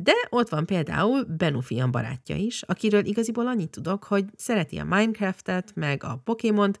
De 0.03 0.13
ott 0.29 0.49
van 0.49 0.65
például 0.65 1.23
Benufian 1.23 1.91
barátja 1.91 2.35
is, 2.35 2.61
akiről 2.61 3.05
igaziból 3.05 3.47
annyit 3.47 3.69
tudok, 3.69 4.03
hogy 4.03 4.25
szereti 4.35 4.77
a 4.77 4.83
Minecraftet, 4.83 5.75
meg 5.75 6.03
a 6.03 6.21
Pokémont, 6.23 6.79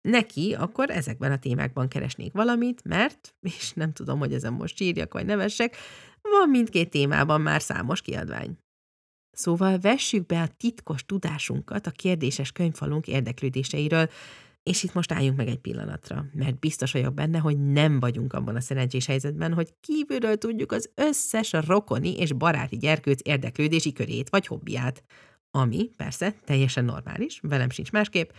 neki 0.00 0.54
akkor 0.54 0.90
ezekben 0.90 1.32
a 1.32 1.38
témákban 1.38 1.88
keresnék 1.88 2.32
valamit, 2.32 2.84
mert, 2.84 3.34
és 3.40 3.72
nem 3.72 3.92
tudom, 3.92 4.18
hogy 4.18 4.32
ezen 4.34 4.52
most 4.52 4.76
sírjak 4.76 5.12
vagy 5.12 5.26
nevessek, 5.26 5.76
van 6.22 6.48
mindkét 6.48 6.90
témában 6.90 7.40
már 7.40 7.62
számos 7.62 8.00
kiadvány. 8.00 8.58
Szóval 9.32 9.78
vessük 9.78 10.26
be 10.26 10.40
a 10.40 10.48
titkos 10.56 11.06
tudásunkat 11.06 11.86
a 11.86 11.90
kérdéses 11.90 12.52
könyvfalunk 12.52 13.06
érdeklődéseiről, 13.06 14.08
és 14.62 14.82
itt 14.82 14.94
most 14.94 15.12
álljunk 15.12 15.36
meg 15.36 15.48
egy 15.48 15.58
pillanatra, 15.58 16.24
mert 16.32 16.58
biztos 16.58 16.92
vagyok 16.92 17.14
benne, 17.14 17.38
hogy 17.38 17.58
nem 17.58 18.00
vagyunk 18.00 18.32
abban 18.32 18.56
a 18.56 18.60
szerencsés 18.60 19.06
helyzetben, 19.06 19.52
hogy 19.54 19.74
kívülről 19.80 20.38
tudjuk 20.38 20.72
az 20.72 20.90
összes 20.94 21.52
rokoni 21.52 22.16
és 22.16 22.32
baráti 22.32 22.76
gyerkőc 22.76 23.20
érdeklődési 23.22 23.92
körét 23.92 24.28
vagy 24.28 24.46
hobbiát. 24.46 25.02
Ami 25.50 25.88
persze 25.96 26.34
teljesen 26.44 26.84
normális, 26.84 27.40
velem 27.42 27.70
sincs 27.70 27.92
másképp, 27.92 28.30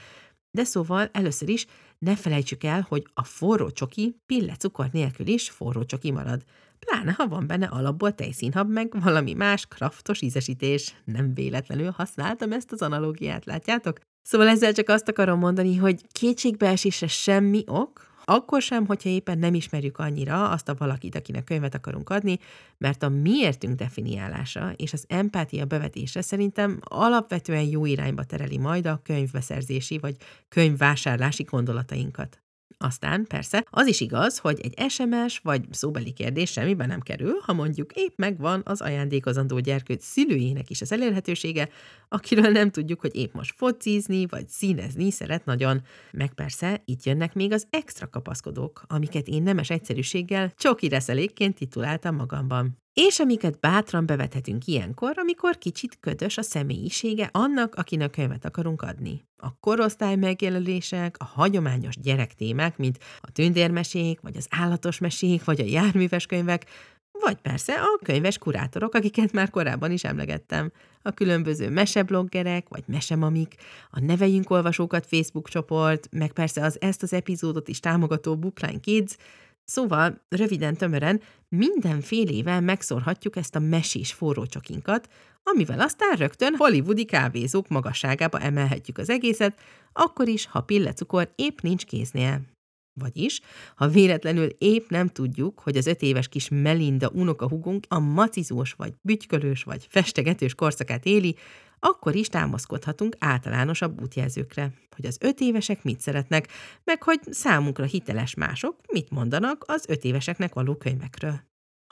de 0.52 0.64
szóval 0.64 1.10
először 1.12 1.50
is 1.50 1.66
ne 2.00 2.16
felejtsük 2.16 2.64
el, 2.64 2.86
hogy 2.90 3.08
a 3.14 3.24
forró 3.24 3.72
csoki 3.72 4.16
pillecukor 4.26 4.90
nélkül 4.92 5.28
is 5.28 5.50
forró 5.50 5.84
csoki 5.84 6.12
marad. 6.12 6.44
Pláne, 6.80 7.12
ha 7.12 7.28
van 7.28 7.48
benne 7.48 7.66
alapból 7.66 8.16
tejszínhab, 8.16 8.72
meg 8.72 9.02
valami 9.02 9.34
más 9.34 9.66
kraftos 9.66 10.22
ízesítés. 10.22 10.96
Nem 11.06 11.34
véletlenül 11.34 11.92
használtam 11.92 12.52
ezt 12.52 12.72
az 12.72 12.82
analógiát, 12.82 13.46
látjátok? 13.46 14.00
Szóval 14.24 14.48
ezzel 14.48 14.74
csak 14.74 14.90
azt 14.90 15.08
akarom 15.08 15.40
mondani, 15.40 15.76
hogy 15.76 16.02
kétségbeesésre 16.12 17.08
semmi 17.08 17.64
ok, 17.68 18.12
akkor 18.26 18.62
sem, 18.62 18.86
hogyha 18.86 19.10
éppen 19.10 19.38
nem 19.40 19.54
ismerjük 19.54 19.98
annyira 19.98 20.50
azt 20.50 20.70
a 20.70 20.76
valakit, 20.78 21.16
akinek 21.16 21.44
könyvet 21.44 21.76
akarunk 21.76 22.10
adni, 22.10 22.40
mert 22.78 23.04
a 23.04 23.10
miértünk 23.10 23.76
definiálása 23.76 24.74
és 24.76 24.94
az 24.94 25.06
empátia 25.08 25.66
bevetése 25.66 26.22
szerintem 26.22 26.80
alapvetően 26.84 27.64
jó 27.64 27.86
irányba 27.86 28.24
tereli 28.24 28.58
majd 28.58 28.86
a 28.86 29.02
könyvbeszerzési 29.04 29.98
vagy 29.98 30.16
könyvvásárlási 30.50 31.44
gondolatainkat. 31.44 32.43
Aztán 32.78 33.26
persze 33.28 33.66
az 33.70 33.88
is 33.88 34.02
igaz, 34.02 34.38
hogy 34.38 34.60
egy 34.62 34.92
SMS 34.92 35.40
vagy 35.44 35.66
szóbeli 35.72 36.12
kérdés 36.12 36.52
semmiben 36.52 36.88
nem 36.88 37.00
kerül, 37.00 37.34
ha 37.46 37.54
mondjuk 37.54 37.92
épp 37.94 38.18
megvan 38.18 38.62
az 38.66 38.82
ajándékozandó 38.82 39.60
gyerkőt 39.60 40.02
szülőjének 40.02 40.70
is 40.70 40.82
az 40.82 40.92
elérhetősége, 40.92 41.70
akiről 42.10 42.52
nem 42.52 42.70
tudjuk, 42.70 43.00
hogy 43.00 43.16
épp 43.16 43.34
most 43.34 43.54
focizni 43.58 44.26
vagy 44.26 44.48
színezni 44.48 45.12
szeret 45.12 45.46
nagyon. 45.46 45.82
Meg 46.12 46.34
persze 46.34 46.82
itt 46.86 47.04
jönnek 47.04 47.34
még 47.34 47.52
az 47.52 47.68
extra 47.70 48.10
kapaszkodók, 48.10 48.84
amiket 48.88 49.28
én 49.28 49.44
nemes 49.44 49.70
egyszerűséggel 49.70 50.54
csoki 50.56 50.88
reszelékként 50.88 51.56
tituláltam 51.56 52.16
magamban 52.16 52.83
és 52.94 53.20
amiket 53.20 53.60
bátran 53.60 54.06
bevethetünk 54.06 54.66
ilyenkor, 54.66 55.14
amikor 55.18 55.58
kicsit 55.58 55.98
ködös 56.00 56.38
a 56.38 56.42
személyisége 56.42 57.30
annak, 57.32 57.76
akinek 57.76 58.12
könyvet 58.12 58.46
akarunk 58.46 58.82
adni. 58.82 59.26
A 59.38 59.60
korosztály 59.60 60.16
megjelölések, 60.16 61.16
a 61.20 61.26
hagyományos 61.26 61.98
gyerektémák, 61.98 62.78
mint 62.78 63.00
a 63.22 63.32
tündérmesék, 63.32 64.20
vagy 64.22 64.38
az 64.38 64.48
állatos 64.50 64.98
mesék, 64.98 65.44
vagy 65.44 65.60
a 65.60 65.66
járműves 65.66 66.26
könyvek, 66.26 66.66
vagy 67.20 67.36
persze 67.36 67.74
a 67.74 68.00
könyves 68.04 68.38
kurátorok, 68.38 68.94
akiket 68.94 69.32
már 69.32 69.50
korábban 69.50 69.92
is 69.92 70.04
emlegettem. 70.04 70.72
A 71.02 71.12
különböző 71.12 71.70
mesebloggerek, 71.70 72.70
vagy 72.70 72.84
mesemamik, 72.88 73.56
a 73.90 74.00
Neveljünk 74.00 74.50
Olvasókat 74.50 75.06
Facebook 75.06 75.50
csoport, 75.50 76.08
meg 76.12 76.32
persze 76.32 76.64
az 76.64 76.82
ezt 76.82 77.04
az 77.04 77.14
epizódot 77.14 77.68
is 77.68 77.80
támogató 77.80 78.38
Bookline 78.38 78.80
Kids, 78.80 79.16
Szóval, 79.66 80.22
röviden 80.30 80.76
tömören, 80.76 81.22
mindenfélével 81.56 82.62
megszórhatjuk 82.62 83.36
ezt 83.36 83.56
a 83.56 83.60
mesés 83.60 84.14
forrócsokinkat, 84.14 85.10
amivel 85.44 85.80
aztán 85.80 86.16
rögtön 86.16 86.56
hollywoodi 86.56 87.06
kávézók 87.06 87.68
magasságába 87.68 88.40
emelhetjük 88.40 88.98
az 88.98 89.10
egészet, 89.10 89.60
akkor 89.94 90.28
is, 90.28 90.46
ha 90.46 90.62
pillecukor 90.62 91.32
épp 91.36 91.60
nincs 91.60 91.86
kéznél. 91.86 92.42
Vagyis, 93.00 93.42
ha 93.76 93.88
véletlenül 93.88 94.50
épp 94.58 94.90
nem 94.90 95.08
tudjuk, 95.08 95.60
hogy 95.60 95.78
az 95.78 95.88
öt 95.88 96.02
éves 96.02 96.28
kis 96.28 96.48
Melinda 96.50 97.10
unokahugunk 97.10 97.86
a 97.90 98.00
macizós 98.00 98.74
vagy 98.74 98.94
bütykölős 99.02 99.64
vagy 99.64 99.88
festegetős 99.90 100.56
korszakát 100.56 101.06
éli, 101.06 101.36
akkor 101.84 102.16
is 102.16 102.28
támaszkodhatunk 102.28 103.16
általánosabb 103.20 104.02
útjelzőkre, 104.02 104.74
hogy 104.96 105.06
az 105.06 105.18
öt 105.22 105.40
évesek 105.40 105.84
mit 105.84 106.00
szeretnek, 106.00 106.48
meg 106.84 107.04
hogy 107.04 107.20
számunkra 107.30 107.84
hiteles 107.86 108.34
mások 108.34 108.76
mit 108.92 109.10
mondanak 109.10 109.64
az 109.68 109.86
öt 109.88 110.04
éveseknek 110.04 110.54
való 110.54 110.76
könyvekről. 110.76 111.42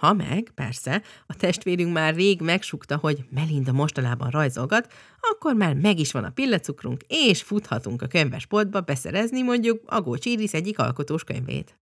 Ha 0.02 0.14
meg, 0.14 0.52
persze, 0.56 1.02
a 1.28 1.36
testvérünk 1.36 1.94
már 1.94 2.16
rég 2.16 2.42
megsukta, 2.42 2.98
hogy 2.98 3.26
Melinda 3.30 3.72
mostanában 3.72 4.30
rajzolgat, 4.30 4.94
akkor 5.20 5.56
már 5.56 5.74
meg 5.74 6.00
is 6.00 6.12
van 6.12 6.24
a 6.24 6.30
pillecukrunk, 6.30 7.02
és 7.08 7.42
futhatunk 7.42 8.02
a 8.02 8.08
könyvesboltba 8.08 8.82
beszerezni 8.82 9.42
mondjuk 9.42 9.82
Agó 9.86 10.18
Csiris 10.18 10.54
egyik 10.54 10.80
alkotós 10.80 11.24
könyvét. 11.24 11.81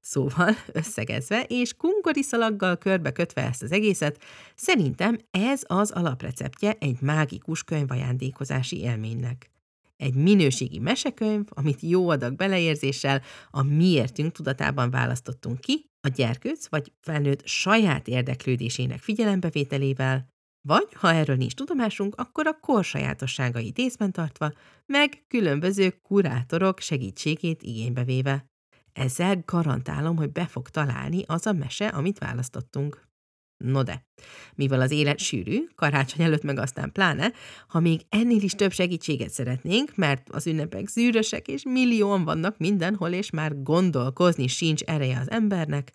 Szóval, 0.00 0.56
összegezve 0.72 1.42
és 1.42 1.74
szalaggal 2.20 2.76
körbe 2.76 3.12
kötve 3.12 3.42
ezt 3.42 3.62
az 3.62 3.72
egészet, 3.72 4.22
szerintem 4.54 5.18
ez 5.30 5.62
az 5.66 5.90
alapreceptje 5.90 6.76
egy 6.78 7.00
mágikus 7.00 7.64
könyvajándékozási 7.64 8.80
élménynek. 8.80 9.50
Egy 9.96 10.14
minőségi 10.14 10.78
mesekönyv, 10.78 11.44
amit 11.48 11.80
jó 11.80 12.08
adag 12.08 12.36
beleérzéssel 12.36 13.22
a 13.50 13.62
miértünk 13.62 14.32
tudatában 14.32 14.90
választottunk 14.90 15.60
ki, 15.60 15.90
a 16.00 16.08
gyerkőc 16.08 16.68
vagy 16.68 16.92
felnőtt 17.00 17.46
saját 17.46 18.08
érdeklődésének 18.08 18.98
figyelembevételével, 18.98 20.28
vagy, 20.68 20.86
ha 20.94 21.12
erről 21.12 21.36
nincs 21.36 21.54
tudomásunk, 21.54 22.14
akkor 22.14 22.46
a 22.46 22.58
kor 22.60 22.84
sajátosságait 22.84 23.78
észben 23.78 24.12
tartva, 24.12 24.52
meg 24.86 25.24
különböző 25.28 25.90
kurátorok 26.02 26.80
segítségét 26.80 27.62
igénybe 27.62 28.04
véve. 28.04 28.49
Ezzel 29.00 29.42
garantálom, 29.46 30.16
hogy 30.16 30.32
be 30.32 30.46
fog 30.46 30.68
találni 30.68 31.22
az 31.26 31.46
a 31.46 31.52
mese, 31.52 31.86
amit 31.88 32.18
választottunk. 32.18 33.08
No 33.64 33.82
de, 33.82 34.04
mivel 34.54 34.80
az 34.80 34.90
élet 34.90 35.18
sűrű, 35.18 35.66
karácsony 35.74 36.24
előtt 36.24 36.42
meg 36.42 36.58
aztán 36.58 36.92
pláne, 36.92 37.32
ha 37.68 37.80
még 37.80 38.00
ennél 38.08 38.42
is 38.42 38.52
több 38.52 38.72
segítséget 38.72 39.30
szeretnénk, 39.30 39.96
mert 39.96 40.30
az 40.30 40.46
ünnepek 40.46 40.88
zűrösek 40.88 41.48
és 41.48 41.62
millióan 41.62 42.24
vannak 42.24 42.58
mindenhol, 42.58 43.10
és 43.10 43.30
már 43.30 43.62
gondolkozni 43.62 44.46
sincs 44.46 44.82
ereje 44.82 45.18
az 45.18 45.30
embernek, 45.30 45.92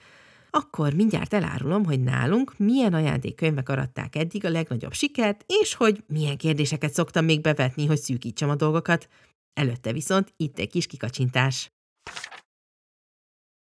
akkor 0.50 0.94
mindjárt 0.94 1.34
elárulom, 1.34 1.86
hogy 1.86 2.04
nálunk 2.04 2.58
milyen 2.58 2.94
ajándékkönyvek 2.94 3.70
aratták 3.70 4.16
eddig 4.16 4.46
a 4.46 4.50
legnagyobb 4.50 4.94
sikert, 4.94 5.44
és 5.62 5.74
hogy 5.74 6.04
milyen 6.08 6.38
kérdéseket 6.38 6.94
szoktam 6.94 7.26
még 7.26 7.42
bevetni, 7.42 7.86
hogy 7.86 8.00
szűkítsem 8.00 8.50
a 8.50 8.56
dolgokat. 8.56 9.08
Előtte 9.54 9.94
viszont 9.94 10.34
itt 10.38 10.60
egy 10.60 10.70
kis 10.70 10.88
kikacsintás. 10.88 11.72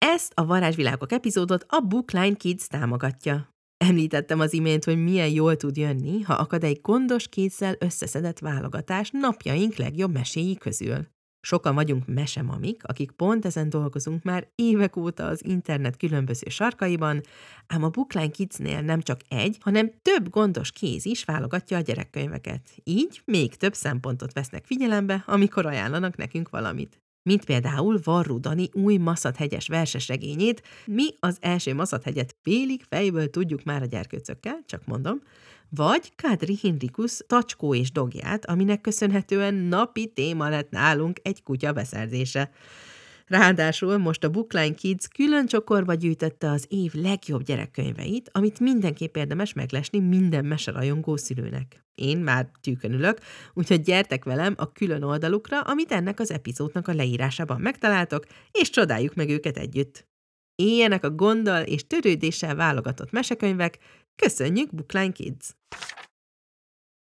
Ezt 0.05 0.33
a 0.35 0.47
Varázsvilágok 0.47 1.13
epizódot 1.13 1.67
a 1.69 1.81
Bookline 1.81 2.35
Kids 2.35 2.67
támogatja. 2.67 3.49
Említettem 3.85 4.41
az 4.41 4.53
imént, 4.53 4.85
hogy 4.85 5.03
milyen 5.03 5.29
jól 5.29 5.57
tud 5.57 5.77
jönni, 5.77 6.21
ha 6.21 6.35
akad 6.35 6.65
egy 6.65 6.81
gondos 6.81 7.29
kézzel 7.29 7.77
összeszedett 7.79 8.39
válogatás 8.39 9.11
napjaink 9.13 9.75
legjobb 9.75 10.13
meséi 10.13 10.57
közül. 10.57 11.07
Sokan 11.41 11.75
vagyunk 11.75 12.07
mesemamik, 12.07 12.85
akik 12.85 13.11
pont 13.11 13.45
ezen 13.45 13.69
dolgozunk 13.69 14.23
már 14.23 14.49
évek 14.55 14.97
óta 14.97 15.27
az 15.27 15.45
internet 15.45 15.97
különböző 15.97 16.49
sarkaiban, 16.49 17.21
ám 17.67 17.85
a 17.85 17.89
Bookline 17.89 18.31
Kidsnél 18.31 18.81
nem 18.81 19.01
csak 19.01 19.21
egy, 19.29 19.57
hanem 19.61 19.93
több 20.03 20.31
gondos 20.31 20.73
kéz 20.73 21.05
is 21.05 21.25
válogatja 21.25 21.77
a 21.77 21.81
gyerekkönyveket. 21.81 22.71
Így 22.85 23.23
még 23.25 23.55
több 23.57 23.75
szempontot 23.75 24.33
vesznek 24.33 24.65
figyelembe, 24.65 25.23
amikor 25.27 25.67
ajánlanak 25.67 26.17
nekünk 26.17 26.49
valamit 26.51 27.02
mint 27.23 27.45
például 27.45 28.01
Varru 28.05 28.41
Dani 28.41 28.69
új 28.73 28.97
Maszathegyes 28.97 29.69
versesregényét, 29.69 30.63
mi 30.87 31.09
az 31.21 31.37
első 31.41 31.75
Maszathegyet 31.75 32.37
félig 32.43 32.85
fejből 32.89 33.31
tudjuk 33.31 33.63
már 33.63 33.83
a 33.83 33.87
gyerkőcökkel, 33.87 34.63
csak 34.67 34.87
mondom, 34.87 35.23
vagy 35.69 36.13
Kádri 36.17 36.59
Hinrikus 36.61 37.21
tacskó 37.27 37.75
és 37.75 37.93
dogját, 37.93 38.47
aminek 38.47 38.81
köszönhetően 38.81 39.55
napi 39.55 40.13
téma 40.13 40.49
lett 40.49 40.71
nálunk 40.71 41.19
egy 41.23 41.43
kutya 41.43 41.73
beszerzése. 41.73 42.51
Ráadásul 43.27 43.99
most 43.99 44.25
a 44.25 44.31
Bookline 44.31 44.75
Kids 44.75 45.09
külön 45.09 45.47
csokorba 45.47 45.95
gyűjtötte 45.95 46.51
az 46.51 46.67
év 46.69 46.95
legjobb 46.95 47.43
gyerekkönyveit, 47.43 48.31
amit 48.33 48.61
mindenképp 48.61 49.17
érdemes 49.17 49.53
meglesni 49.53 49.99
minden 50.01 50.45
meserajongó 50.45 51.17
szülőnek. 51.17 51.82
Én 51.95 52.19
már 52.19 52.51
tűkön 52.61 52.93
ülök, 52.93 53.19
úgyhogy 53.55 53.81
gyertek 53.81 54.25
velem 54.25 54.55
a 54.57 54.73
külön 54.73 55.03
oldalukra, 55.03 55.61
amit 55.61 55.93
ennek 55.93 56.21
az 56.21 56.31
epizódnak 56.31 56.89
a 56.89 56.95
leírásában 56.95 57.61
megtaláltok, 57.61 58.27
és 58.53 58.71
csodáljuk 58.71 59.15
meg 59.15 59.29
őket 59.29 59.57
együtt. 59.57 60.07
Éljenek 60.55 61.05
a 61.05 61.11
gonddal 61.11 61.63
és 61.63 61.87
törődéssel 61.87 62.55
válogatott 62.55 63.11
mesekönyvek, 63.11 63.79
köszönjük 64.17 64.75
Bookline 64.75 65.13
Kids! 65.13 65.55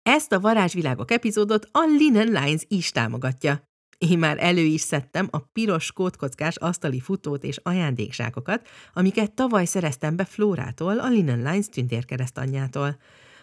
Ezt 0.03 0.33
a 0.33 0.41
Varázsvilágok 0.41 1.11
epizódot 1.11 1.69
a 1.73 1.85
Linen 1.99 2.27
Lines 2.27 2.63
is 2.69 2.91
támogatja. 2.91 3.63
Én 3.99 4.19
már 4.19 4.37
elő 4.39 4.63
is 4.63 4.81
szedtem 4.81 5.29
a 5.31 5.39
piros 5.39 5.93
kódkockás 5.93 6.57
asztali 6.57 7.01
futót 7.01 7.45
és 7.45 7.61
ajándéksákokat, 7.63 8.69
amiket 8.93 9.33
tavaly 9.33 9.65
szereztem 9.65 10.17
be 10.17 10.25
Flórától, 10.25 10.99
a 10.99 11.09
Linen 11.09 11.43
Lines 11.43 11.69
tündérkeresztanyjától. 11.69 12.97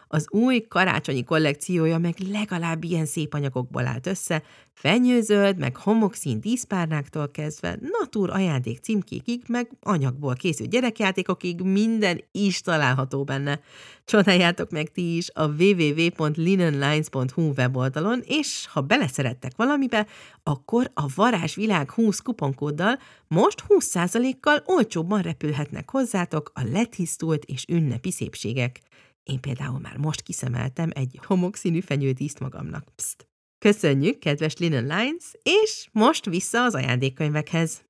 Az 0.07 0.25
új 0.29 0.65
karácsonyi 0.67 1.23
kollekciója 1.23 1.97
meg 1.97 2.15
legalább 2.31 2.83
ilyen 2.83 3.05
szép 3.05 3.33
anyagokból 3.33 3.87
állt 3.87 4.07
össze, 4.07 4.43
fenyőzöld, 4.73 5.57
meg 5.57 5.75
homokszín 5.75 6.39
díszpárnáktól 6.39 7.31
kezdve, 7.31 7.79
natúr 7.99 8.29
ajándék 8.29 8.79
címkékig, 8.79 9.41
meg 9.47 9.71
anyagból 9.81 10.35
készült 10.35 10.69
gyerekjátékokig 10.69 11.61
minden 11.61 12.23
is 12.31 12.61
található 12.61 13.23
benne. 13.23 13.59
Csodáljátok 14.05 14.69
meg 14.69 14.91
ti 14.91 15.15
is 15.15 15.29
a 15.33 15.47
www.linenlines.hu 15.47 17.51
weboldalon, 17.57 18.21
és 18.25 18.67
ha 18.71 18.81
beleszerettek 18.81 19.51
valamibe, 19.55 20.07
akkor 20.43 20.91
a 20.93 21.05
Varázsvilág 21.15 21.91
20 21.91 22.19
kuponkóddal 22.19 22.99
most 23.27 23.63
20%-kal 23.67 24.63
olcsóbban 24.65 25.21
repülhetnek 25.21 25.89
hozzátok 25.89 26.51
a 26.53 26.61
letisztult 26.71 27.45
és 27.45 27.65
ünnepi 27.67 28.11
szépségek. 28.11 28.79
Én 29.27 29.39
például 29.39 29.79
már 29.79 29.97
most 29.97 30.21
kiszemeltem 30.21 30.89
egy 30.93 31.19
homokszínű 31.25 31.79
fenyődíszt 31.79 32.39
magamnak. 32.39 32.95
Pszt. 32.95 33.27
Köszönjük, 33.57 34.19
kedves 34.19 34.57
Linen 34.57 34.83
Lines, 34.83 35.35
és 35.43 35.89
most 35.91 36.25
vissza 36.25 36.63
az 36.63 36.73
ajándékkönyvekhez. 36.73 37.85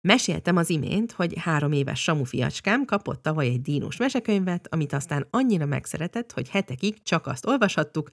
Meséltem 0.00 0.56
az 0.56 0.70
imént, 0.70 1.12
hogy 1.12 1.38
három 1.38 1.72
éves 1.72 2.02
Samu 2.02 2.24
fiacskám 2.24 2.84
kapott 2.84 3.22
tavaly 3.22 3.46
egy 3.46 3.60
dínos 3.60 3.96
mesekönyvet, 3.96 4.68
amit 4.70 4.92
aztán 4.92 5.26
annyira 5.30 5.66
megszeretett, 5.66 6.32
hogy 6.32 6.48
hetekig 6.48 7.02
csak 7.02 7.26
azt 7.26 7.46
olvashattuk, 7.46 8.10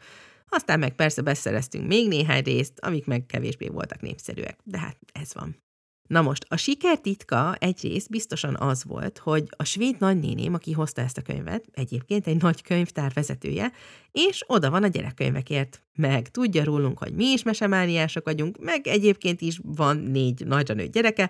aztán 0.50 0.80
meg 0.80 0.96
persze 0.96 1.22
beszereztünk 1.22 1.88
még 1.88 2.08
néhány 2.08 2.44
részt, 2.44 2.80
amik 2.80 3.06
meg 3.06 3.26
kevésbé 3.26 3.68
voltak 3.68 4.02
népszerűek, 4.02 4.60
de 4.64 4.80
hát 4.80 4.98
ez 5.12 5.34
van. 5.34 5.64
Na 6.12 6.22
most, 6.22 6.46
a 6.48 6.58
siker 6.58 7.00
titka 7.00 7.56
egyrészt 7.60 8.10
biztosan 8.10 8.56
az 8.60 8.84
volt, 8.84 9.18
hogy 9.18 9.44
a 9.50 9.64
svéd 9.64 10.00
nagynéném, 10.00 10.54
aki 10.54 10.72
hozta 10.72 11.02
ezt 11.02 11.18
a 11.18 11.22
könyvet, 11.22 11.66
egyébként 11.74 12.28
egy 12.28 12.42
nagy 12.42 12.62
könyvtár 12.64 13.12
vezetője, 13.14 13.72
és 14.12 14.44
oda 14.48 14.70
van 14.70 14.84
a 14.84 14.88
gyerekkönyvekért. 14.88 15.84
Meg 15.96 16.32
tudja 16.32 16.64
rólunk, 16.64 16.98
hogy 16.98 17.14
mi 17.14 17.26
is 17.26 17.44
mesemániások 17.44 18.26
vagyunk, 18.26 18.58
meg 18.60 18.88
egyébként 18.88 19.42
is 19.42 19.60
van 19.64 19.98
négy 19.98 20.46
nagyra 20.46 20.74
nőtt 20.74 20.92
gyereke, 20.92 21.30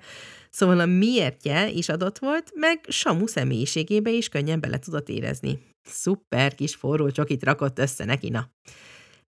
szóval 0.49 0.79
a 0.79 0.85
miértje 0.85 1.69
is 1.69 1.89
adott 1.89 2.19
volt, 2.19 2.51
meg 2.55 2.85
Samu 2.87 3.27
személyiségébe 3.27 4.09
is 4.09 4.29
könnyen 4.29 4.59
bele 4.59 4.79
tudott 4.79 5.09
érezni. 5.09 5.59
Szuper 5.83 6.55
kis 6.55 6.75
forró 6.75 7.09
csokit 7.09 7.43
rakott 7.43 7.79
össze 7.79 8.05
neki, 8.05 8.29
na. 8.29 8.49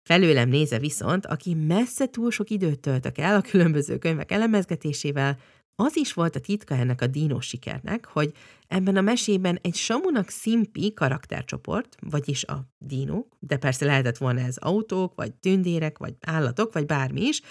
Felőlem 0.04 0.50
néze 0.50 0.80
viszont, 0.80 1.26
aki 1.26 1.54
messze 1.54 2.06
túl 2.06 2.32
sok 2.32 2.50
időt 2.50 2.80
töltök 2.80 3.18
el 3.18 3.36
a 3.36 3.42
különböző 3.42 3.98
könyvek 3.98 4.32
elemezgetésével, 4.32 5.38
az 5.76 5.98
is 5.98 6.14
volt 6.14 6.36
a 6.36 6.40
titka 6.40 6.76
ennek 6.76 7.02
a 7.02 7.08
dínos 7.08 7.48
sikernek, 7.48 8.06
hogy 8.06 8.32
ebben 8.68 8.98
a 8.98 9.02
mesében 9.02 9.60
egy 9.62 9.76
Samunak 9.76 10.30
szimpi 10.30 10.94
karaktercsoport, 10.94 11.96
vagyis 12.00 12.44
a 12.44 12.68
dínók, 12.78 13.36
de 13.40 13.58
persze 13.58 13.86
lehetett 13.86 14.18
volna 14.18 14.40
ez 14.40 14.58
autók, 14.58 15.16
vagy 15.16 15.34
tündérek, 15.34 15.98
vagy 15.98 16.14
állatok, 16.22 16.74
vagy 16.74 16.86
bármi 16.86 17.22
is, 17.22 17.42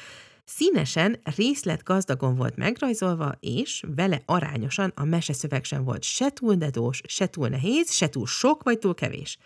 színesen, 0.45 1.21
részletgazdagon 1.37 2.37
volt 2.37 2.57
megrajzolva, 2.57 3.37
és 3.41 3.85
vele 3.95 4.23
arányosan 4.27 4.93
a 4.95 5.05
meseszöveg 5.05 5.65
sem 5.65 5.85
volt 5.85 6.03
se 6.03 6.31
túl 6.31 6.55
dedós, 6.55 7.01
se 7.07 7.27
túl 7.27 7.49
nehéz, 7.49 7.93
se 7.93 8.09
túl 8.09 8.27
sok, 8.27 8.63
vagy 8.63 8.79
túl 8.79 8.95
kevés. 8.95 9.39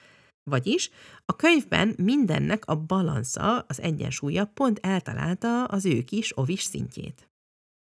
Vagyis 0.51 0.91
a 1.25 1.37
könyvben 1.37 1.95
mindennek 1.97 2.67
a 2.67 2.77
balansza, 2.77 3.59
az 3.69 3.81
egyensúlya 3.81 4.45
pont 4.45 4.79
eltalálta 4.83 5.65
az 5.65 5.85
ő 5.85 6.03
kis 6.03 6.39
ovis 6.39 6.63
szintjét. 6.63 7.31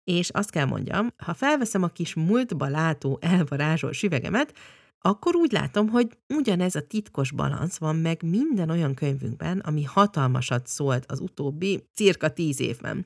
És 0.04 0.30
azt 0.30 0.50
kell 0.50 0.65
mondjam, 0.65 1.13
ha 1.17 1.34
felveszem 1.34 1.84
a 1.84 1.88
kis 1.88 2.13
múltba 2.13 2.67
látó 2.67 3.17
elvarázsol 3.21 3.91
süvegemet, 3.91 4.54
akkor 5.00 5.36
úgy 5.36 5.52
látom, 5.52 5.89
hogy 5.89 6.17
ugyanez 6.28 6.76
a 6.76 6.88
titkos 6.88 7.32
balansz 7.32 7.78
van 7.78 7.95
meg 7.95 8.24
minden 8.24 8.69
olyan 8.69 8.93
könyvünkben, 8.93 9.60
ami 9.60 9.84
hatalmasat 9.84 10.67
szólt 10.67 11.12
az 11.12 11.19
utóbbi 11.19 11.88
cirka 11.93 12.34
tíz 12.34 12.60
évben. 12.60 13.06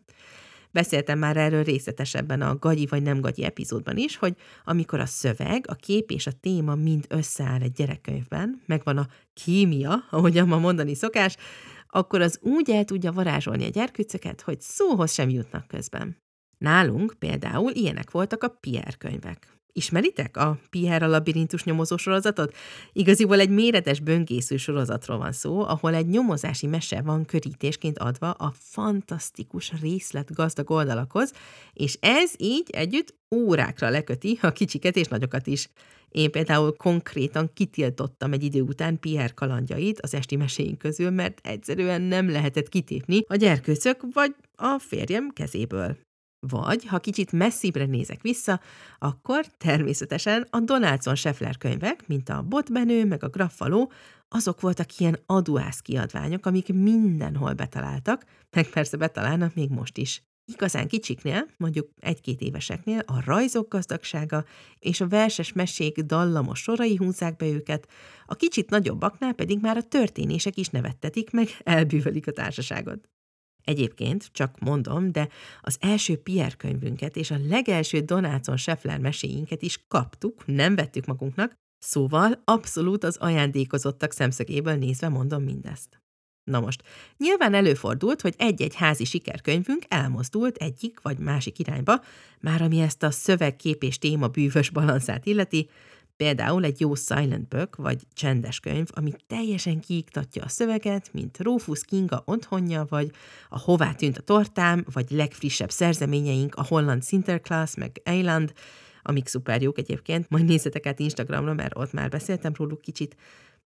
Beszéltem 0.75 1.19
már 1.19 1.37
erről 1.37 1.63
részletesebben 1.63 2.41
a 2.41 2.55
gagyi 2.55 2.85
vagy 2.85 3.01
nem 3.01 3.21
gagyi 3.21 3.43
epizódban 3.43 3.97
is, 3.97 4.17
hogy 4.17 4.35
amikor 4.65 4.99
a 4.99 5.05
szöveg, 5.05 5.65
a 5.67 5.73
kép 5.75 6.11
és 6.11 6.27
a 6.27 6.31
téma 6.31 6.75
mind 6.75 7.05
összeáll 7.09 7.61
egy 7.61 7.71
gyerekkönyvben, 7.71 8.61
megvan 8.65 8.97
a 8.97 9.07
kémia, 9.33 10.05
ahogyan 10.09 10.47
ma 10.47 10.57
mondani 10.57 10.95
szokás, 10.95 11.37
akkor 11.87 12.21
az 12.21 12.39
úgy 12.41 12.71
el 12.71 12.85
tudja 12.85 13.11
varázsolni 13.11 13.65
a 13.65 13.69
gyerkőcöket, 13.69 14.41
hogy 14.41 14.61
szóhoz 14.61 15.11
sem 15.11 15.29
jutnak 15.29 15.67
közben. 15.67 16.17
Nálunk 16.57 17.13
például 17.19 17.71
ilyenek 17.71 18.11
voltak 18.11 18.43
a 18.43 18.57
Pierre 18.59 18.95
könyvek. 18.97 19.54
Ismeritek 19.77 20.37
a 20.37 20.59
Pierre 20.69 21.05
a 21.05 21.09
labirintus 21.09 21.63
nyomozó 21.63 21.97
sorozatot? 21.97 22.55
Igaziból 22.93 23.39
egy 23.39 23.49
méretes 23.49 23.99
böngésző 23.99 24.57
sorozatról 24.57 25.17
van 25.17 25.31
szó, 25.31 25.59
ahol 25.59 25.93
egy 25.93 26.07
nyomozási 26.07 26.67
mese 26.67 27.01
van 27.01 27.25
körítésként 27.25 27.97
adva 27.97 28.31
a 28.31 28.53
fantasztikus 28.59 29.71
részlet 29.81 30.33
gazdag 30.33 30.69
oldalakhoz, 30.69 31.33
és 31.73 31.97
ez 31.99 32.31
így 32.37 32.69
együtt 32.69 33.13
órákra 33.35 33.89
leköti 33.89 34.39
a 34.41 34.51
kicsiket 34.51 34.95
és 34.95 35.07
nagyokat 35.07 35.47
is. 35.47 35.69
Én 36.09 36.31
például 36.31 36.75
konkrétan 36.75 37.49
kitiltottam 37.53 38.33
egy 38.33 38.43
idő 38.43 38.61
után 38.61 38.99
Pierre 38.99 39.33
kalandjait 39.33 39.99
az 40.01 40.13
esti 40.13 40.35
meséink 40.35 40.77
közül, 40.77 41.09
mert 41.09 41.39
egyszerűen 41.43 42.01
nem 42.01 42.29
lehetett 42.29 42.69
kitépni 42.69 43.23
a 43.27 43.35
gyerkőcök 43.35 44.01
vagy 44.13 44.35
a 44.55 44.79
férjem 44.79 45.29
kezéből. 45.29 45.97
Vagy, 46.49 46.85
ha 46.85 46.99
kicsit 46.99 47.31
messzibre 47.31 47.85
nézek 47.85 48.21
vissza, 48.21 48.59
akkor 48.99 49.45
természetesen 49.57 50.47
a 50.49 50.59
Donaldson 50.59 51.15
Scheffler 51.15 51.57
könyvek, 51.57 52.07
mint 52.07 52.29
a 52.29 52.41
Botbenő, 52.41 53.05
meg 53.05 53.23
a 53.23 53.29
Graffaló, 53.29 53.91
azok 54.27 54.61
voltak 54.61 54.97
ilyen 54.97 55.19
aduász 55.25 55.79
kiadványok, 55.79 56.45
amik 56.45 56.73
mindenhol 56.73 57.53
betaláltak, 57.53 58.25
meg 58.51 58.69
persze 58.69 58.97
betalálnak 58.97 59.55
még 59.55 59.69
most 59.69 59.97
is. 59.97 60.23
Igazán 60.47 60.87
kicsiknél, 60.87 61.45
mondjuk 61.57 61.89
egy-két 61.99 62.41
éveseknél 62.41 62.99
a 63.05 63.23
rajzok 63.25 63.69
gazdagsága 63.69 64.45
és 64.79 65.01
a 65.01 65.07
verses 65.07 65.53
mesék 65.53 65.99
dallamos 65.99 66.59
sorai 66.59 66.95
húzzák 66.95 67.35
be 67.35 67.45
őket, 67.45 67.87
a 68.25 68.35
kicsit 68.35 68.69
nagyobbaknál 68.69 69.33
pedig 69.33 69.59
már 69.61 69.77
a 69.77 69.83
történések 69.83 70.57
is 70.57 70.67
nevettetik 70.67 71.31
meg, 71.31 71.47
elbűvölik 71.63 72.27
a 72.27 72.31
társaságot. 72.31 73.09
Egyébként, 73.65 74.29
csak 74.31 74.59
mondom, 74.59 75.11
de 75.11 75.27
az 75.61 75.77
első 75.79 76.17
Pierre 76.17 76.55
könyvünket 76.55 77.15
és 77.15 77.31
a 77.31 77.39
legelső 77.49 77.99
Donácon 77.99 78.57
Scheffler 78.57 78.99
meséinket 78.99 79.61
is 79.61 79.83
kaptuk, 79.87 80.45
nem 80.45 80.75
vettük 80.75 81.05
magunknak, 81.05 81.53
szóval 81.79 82.41
abszolút 82.43 83.03
az 83.03 83.17
ajándékozottak 83.17 84.11
szemszögéből 84.11 84.75
nézve 84.75 85.09
mondom 85.09 85.43
mindezt. 85.43 86.03
Na 86.43 86.59
most, 86.59 86.83
nyilván 87.17 87.53
előfordult, 87.53 88.21
hogy 88.21 88.33
egy-egy 88.37 88.75
házi 88.75 89.05
sikerkönyvünk 89.05 89.83
elmozdult 89.87 90.57
egyik 90.57 91.01
vagy 91.01 91.17
másik 91.17 91.59
irányba, 91.59 92.01
már 92.39 92.61
ami 92.61 92.79
ezt 92.79 93.03
a 93.03 93.11
szövegkép 93.11 93.83
és 93.83 93.97
téma 93.97 94.27
bűvös 94.27 94.69
balanszát 94.69 95.25
illeti, 95.25 95.69
például 96.17 96.63
egy 96.63 96.79
jó 96.79 96.95
silent 96.95 97.47
book 97.47 97.75
vagy 97.75 98.01
csendes 98.13 98.59
könyv, 98.59 98.87
ami 98.93 99.11
teljesen 99.27 99.79
kiiktatja 99.79 100.43
a 100.43 100.49
szöveget, 100.49 101.13
mint 101.13 101.37
Rufus 101.39 101.85
Kinga 101.85 102.21
otthonja, 102.25 102.85
vagy 102.89 103.11
a 103.49 103.59
Hová 103.59 103.93
tűnt 103.93 104.17
a 104.17 104.21
tortám, 104.21 104.85
vagy 104.93 105.05
legfrissebb 105.09 105.71
szerzeményeink, 105.71 106.55
a 106.55 106.65
Holland 106.65 107.03
Sinterklaas, 107.03 107.75
meg 107.75 108.01
Eiland, 108.03 108.53
amik 109.01 109.27
szuper 109.27 109.61
jók 109.61 109.77
egyébként, 109.77 110.29
majd 110.29 110.45
nézzetek 110.45 110.85
át 110.85 110.99
Instagramra, 110.99 111.53
mert 111.53 111.77
ott 111.77 111.91
már 111.91 112.09
beszéltem 112.09 112.53
róluk 112.55 112.81
kicsit, 112.81 113.15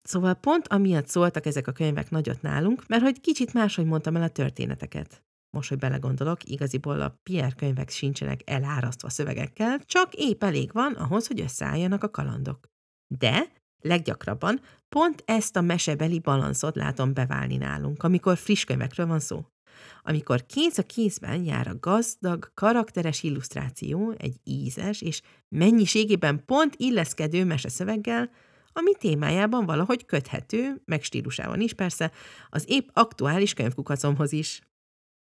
Szóval 0.02 0.34
pont 0.34 0.67
amiatt 0.67 1.08
szóltak 1.08 1.45
ezek 1.45 1.67
a 1.67 1.71
könyvek 1.71 2.10
nagyot 2.10 2.41
nálunk, 2.41 2.88
mert 2.88 3.04
hogy 3.04 3.21
kicsit 3.21 3.54
máshogy 3.54 3.86
mondtam 3.86 4.15
el 4.15 4.21
a 4.21 4.30
történeteket. 4.30 5.23
Most, 5.50 5.70
hogy 5.70 5.78
belegondolok, 5.78 6.44
igaziból 6.44 7.02
a 7.02 7.20
Pierre 7.24 7.56
könyvek 7.56 7.90
sincsenek 7.90 8.42
elárasztva 8.46 9.10
szövegekkel, 9.10 9.80
csak 9.86 10.14
épp 10.14 10.44
elég 10.44 10.72
van 10.74 10.94
ahhoz, 10.94 11.28
hogy 11.28 11.42
összeálljanak 11.42 12.04
a 12.04 12.10
kalandok. 12.10 12.70
De 13.08 13.52
leggyakrabban 13.82 14.62
pont 14.90 15.24
ezt 15.26 15.56
a 15.56 15.62
mesebeli 15.62 16.20
balanszot 16.20 16.76
látom 16.76 17.14
beválni 17.14 17.58
nálunk, 17.58 18.04
amikor 18.04 18.38
friss 18.38 18.64
könyvekről 18.64 19.08
van 19.08 19.20
szó. 19.20 19.46
Amikor 20.02 20.46
kéz 20.46 20.78
a 20.78 20.84
kézben 20.84 21.44
jár 21.44 21.68
a 21.68 21.80
gazdag, 21.80 22.52
karakteres 22.54 23.24
illusztráció 23.24 24.14
egy 24.18 24.40
ízes 24.44 25.02
és 25.02 25.22
mennyiségében 25.50 26.46
pont 26.46 26.74
illeszkedő 26.78 27.46
meseszöveggel, 27.46 28.30
ami 28.74 28.92
témájában 29.00 29.66
valahogy 29.66 30.06
köthető, 30.06 30.82
meg 30.86 31.04
stílusában 31.04 31.60
is 31.60 31.74
persze, 31.74 32.12
az 32.50 32.64
épp 32.68 32.88
aktuális 32.94 33.54
könyvkukacomhoz 33.54 34.32
is. 34.32 34.62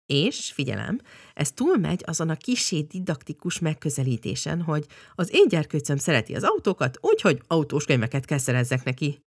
És, 0.05 0.51
figyelem, 0.51 0.99
ez 1.33 1.51
túlmegy 1.51 2.03
azon 2.05 2.29
a 2.29 2.35
kisé 2.35 2.81
didaktikus 2.81 3.59
megközelítésen, 3.59 4.61
hogy 4.61 4.85
az 5.15 5.29
én 5.33 5.47
gyerkőcöm 5.47 5.97
szereti 5.97 6.35
az 6.35 6.43
autókat, 6.43 6.97
úgyhogy 7.01 7.41
autós 7.47 7.85
könyveket 7.85 8.25
kell 8.25 8.37
szerezzek 8.37 8.83
neki. 8.83 9.23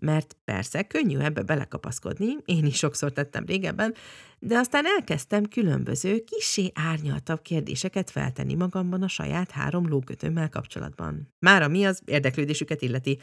Mert 0.00 0.36
persze, 0.44 0.82
könnyű 0.82 1.18
ebbe 1.18 1.42
belekapaszkodni, 1.42 2.36
én 2.44 2.66
is 2.66 2.76
sokszor 2.76 3.12
tettem 3.12 3.44
régebben, 3.44 3.94
de 4.38 4.58
aztán 4.58 4.86
elkezdtem 4.86 5.44
különböző, 5.44 6.24
kisé 6.24 6.70
árnyaltabb 6.74 7.42
kérdéseket 7.42 8.10
feltenni 8.10 8.54
magamban 8.54 9.02
a 9.02 9.08
saját 9.08 9.50
három 9.50 9.88
lókötőmmel 9.88 10.48
kapcsolatban. 10.48 11.34
Már 11.38 11.62
ami 11.62 11.84
az 11.84 12.02
érdeklődésüket 12.04 12.82
illeti. 12.82 13.18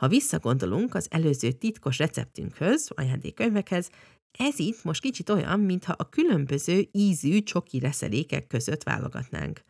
Ha 0.00 0.08
visszagondolunk 0.08 0.94
az 0.94 1.06
előző 1.10 1.52
titkos 1.52 1.98
receptünkhöz, 1.98 2.90
ajándékkönyvekhez, 2.94 3.90
ez 4.38 4.58
itt 4.58 4.84
most 4.84 5.00
kicsit 5.00 5.28
olyan, 5.28 5.60
mintha 5.60 5.94
a 5.98 6.08
különböző 6.08 6.88
ízű 6.92 7.42
csoki 7.42 7.78
reszelékek 7.78 8.46
között 8.46 8.82
válogatnánk. 8.82 9.60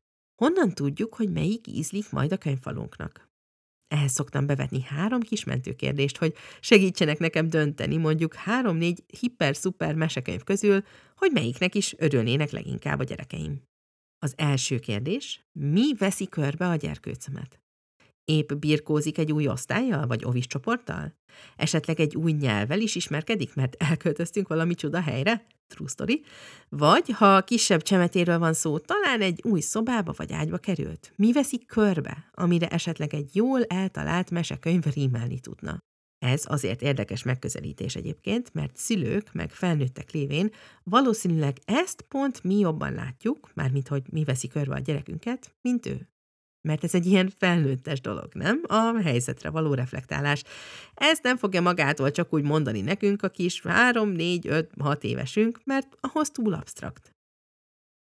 Honnan 0.43 0.75
tudjuk, 0.75 1.15
hogy 1.15 1.33
melyik 1.33 1.67
ízlik 1.67 2.11
majd 2.11 2.33
a 2.33 2.37
könyvfalunknak? 2.37 3.29
Ehhez 3.89 4.13
szoktam 4.13 4.47
bevetni 4.47 4.83
három 4.83 5.21
kis 5.21 5.45
mentőkérdést, 5.45 6.17
hogy 6.17 6.35
segítsenek 6.61 7.19
nekem 7.19 7.49
dönteni 7.49 7.97
mondjuk 7.97 8.35
három-négy 8.35 9.05
hiper-szuper 9.21 9.95
mesekönyv 9.95 10.43
közül, 10.43 10.83
hogy 11.17 11.31
melyiknek 11.33 11.75
is 11.75 11.95
örülnének 11.99 12.51
leginkább 12.51 12.99
a 12.99 13.05
gyerekeim. 13.05 13.63
Az 14.19 14.35
első 14.37 14.79
kérdés, 14.79 15.45
mi 15.53 15.95
veszi 15.95 16.29
körbe 16.29 16.69
a 16.69 16.77
gyerkőcömet? 16.77 17.61
Épp 18.25 18.53
birkózik 18.53 19.19
egy 19.19 19.33
új 19.33 19.49
osztályjal, 19.49 20.07
vagy 20.07 20.25
ovis 20.25 20.47
csoporttal? 20.47 21.15
Esetleg 21.57 22.01
egy 22.01 22.17
új 22.17 22.33
nyelvvel 22.33 22.81
is 22.81 22.95
ismerkedik, 22.95 23.55
mert 23.55 23.75
elköltöztünk 23.79 24.49
valami 24.49 24.75
csuda 24.75 25.01
helyre? 25.01 25.47
True 25.67 25.89
story. 25.89 26.23
Vagy, 26.69 27.11
ha 27.11 27.43
kisebb 27.43 27.83
csemetéről 27.83 28.39
van 28.39 28.53
szó, 28.53 28.79
talán 28.79 29.21
egy 29.21 29.41
új 29.45 29.61
szobába 29.61 30.13
vagy 30.17 30.33
ágyba 30.33 30.59
került. 30.59 31.13
Mi 31.17 31.33
veszik 31.33 31.67
körbe, 31.67 32.31
amire 32.33 32.69
esetleg 32.69 33.15
egy 33.15 33.37
jól 33.37 33.65
eltalált 33.65 34.31
mesekönyv 34.31 34.85
rímelni 34.95 35.41
tudna? 35.41 35.79
Ez 36.19 36.45
azért 36.47 36.83
érdekes 36.83 37.23
megközelítés 37.23 37.95
egyébként, 37.97 38.55
mert 38.55 38.77
szülők 38.77 39.33
meg 39.33 39.51
felnőttek 39.51 40.11
lévén 40.11 40.51
valószínűleg 40.83 41.57
ezt 41.65 42.03
pont 42.03 42.45
mi 42.45 42.59
jobban 42.59 42.95
látjuk, 42.95 43.51
mármint 43.55 43.89
hogy 43.89 44.03
mi 44.13 44.25
veszi 44.25 44.49
körbe 44.49 44.75
a 44.75 44.79
gyerekünket, 44.79 45.55
mint 45.61 45.87
ő. 45.87 46.10
Mert 46.63 46.85
ez 46.85 46.95
egy 46.95 47.07
ilyen 47.07 47.33
felnőttes 47.39 48.01
dolog, 48.01 48.35
nem? 48.35 48.61
A 48.67 49.01
helyzetre 49.03 49.51
való 49.51 49.75
reflektálás. 49.75 50.43
Ezt 50.95 51.23
nem 51.23 51.37
fogja 51.37 51.61
magától 51.61 52.11
csak 52.11 52.33
úgy 52.33 52.43
mondani 52.43 52.81
nekünk 52.81 53.23
a 53.23 53.29
kis 53.29 53.63
3, 53.63 54.09
4, 54.09 54.47
5, 54.47 54.71
6 54.81 55.05
évesünk, 55.05 55.61
mert 55.65 55.97
ahhoz 56.01 56.31
túl 56.31 56.55
absztrakt. 56.55 57.15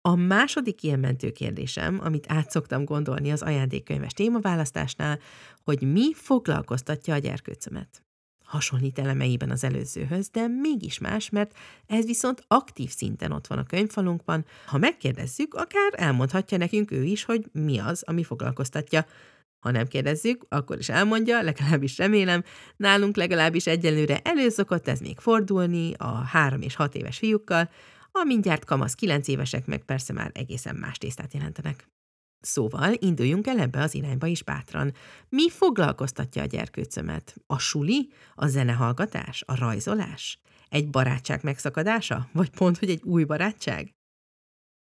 A 0.08 0.14
második 0.14 0.82
ilyen 0.82 0.98
mentő 0.98 1.30
kérdésem, 1.30 2.00
amit 2.02 2.26
át 2.28 2.50
szoktam 2.50 2.84
gondolni 2.84 3.32
az 3.32 3.42
ajándékkönyves 3.42 4.12
témaválasztásnál, 4.12 5.18
hogy 5.64 5.92
mi 5.92 6.14
foglalkoztatja 6.14 7.14
a 7.14 7.18
gyerkőcömet 7.18 8.04
hasonlít 8.50 8.98
elemeiben 8.98 9.50
az 9.50 9.64
előzőhöz, 9.64 10.28
de 10.28 10.46
mégis 10.48 10.98
más, 10.98 11.30
mert 11.30 11.56
ez 11.86 12.04
viszont 12.04 12.44
aktív 12.46 12.90
szinten 12.90 13.32
ott 13.32 13.46
van 13.46 13.58
a 13.58 13.64
könyvfalunkban. 13.64 14.44
Ha 14.66 14.78
megkérdezzük, 14.78 15.54
akár 15.54 15.92
elmondhatja 15.96 16.58
nekünk 16.58 16.90
ő 16.90 17.04
is, 17.04 17.24
hogy 17.24 17.46
mi 17.52 17.78
az, 17.78 18.02
ami 18.06 18.24
foglalkoztatja. 18.24 19.06
Ha 19.60 19.70
nem 19.70 19.86
kérdezzük, 19.86 20.46
akkor 20.48 20.78
is 20.78 20.88
elmondja, 20.88 21.42
legalábbis 21.42 21.98
remélem. 21.98 22.44
Nálunk 22.76 23.16
legalábbis 23.16 23.66
egyelőre 23.66 24.20
előszokott 24.24 24.88
ez 24.88 25.00
még 25.00 25.18
fordulni 25.18 25.92
a 25.98 26.14
három 26.14 26.60
és 26.60 26.74
hat 26.74 26.94
éves 26.94 27.18
fiúkkal, 27.18 27.70
a 28.12 28.24
mindjárt 28.24 28.64
kamasz 28.64 28.94
kilenc 28.94 29.28
évesek 29.28 29.66
meg 29.66 29.84
persze 29.84 30.12
már 30.12 30.30
egészen 30.34 30.76
más 30.76 30.98
tésztát 30.98 31.34
jelentenek. 31.34 31.88
Szóval 32.40 32.92
induljunk 32.98 33.46
el 33.46 33.58
ebbe 33.58 33.82
az 33.82 33.94
irányba 33.94 34.26
is 34.26 34.42
bátran. 34.42 34.92
Mi 35.28 35.50
foglalkoztatja 35.50 36.42
a 36.42 36.46
gyerkőcömet? 36.46 37.34
A 37.46 37.58
suli? 37.58 38.08
A 38.34 38.46
zenehallgatás? 38.46 39.42
A 39.46 39.54
rajzolás? 39.54 40.40
Egy 40.68 40.90
barátság 40.90 41.42
megszakadása? 41.42 42.28
Vagy 42.32 42.50
pont, 42.50 42.78
hogy 42.78 42.90
egy 42.90 43.02
új 43.02 43.24
barátság? 43.24 43.94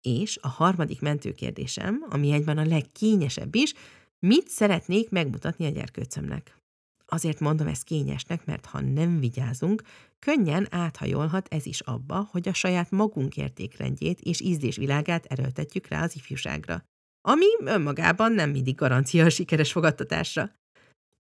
És 0.02 0.38
a 0.42 0.48
harmadik 0.48 1.02
mentőkérdésem, 1.02 2.06
ami 2.10 2.32
egyben 2.32 2.58
a 2.58 2.66
legkényesebb 2.66 3.56
is, 3.56 3.74
mit 4.20 4.48
szeretnék 4.48 5.10
megmutatni 5.10 5.66
a 5.66 5.70
gyerkőcömnek? 5.70 6.58
Azért 7.06 7.40
mondom 7.40 7.68
ezt 7.68 7.84
kényesnek, 7.84 8.46
mert 8.46 8.66
ha 8.66 8.82
nem 8.82 9.20
vigyázunk, 9.20 9.82
könnyen 10.20 10.68
áthajolhat 10.70 11.48
ez 11.54 11.66
is 11.66 11.80
abba, 11.80 12.28
hogy 12.32 12.48
a 12.48 12.54
saját 12.54 12.92
magunk 12.92 13.38
értékrendjét 13.38 14.20
és 14.20 14.42
ízlésvilágát 14.42 15.26
erőltetjük 15.26 15.88
rá 15.88 16.04
az 16.04 16.16
ifjúságra 16.16 16.84
ami 17.28 17.46
önmagában 17.66 18.32
nem 18.32 18.50
mindig 18.50 18.76
garancia 18.76 19.26
a 19.26 19.30
sikeres 19.30 19.72
fogadtatásra. 19.72 20.52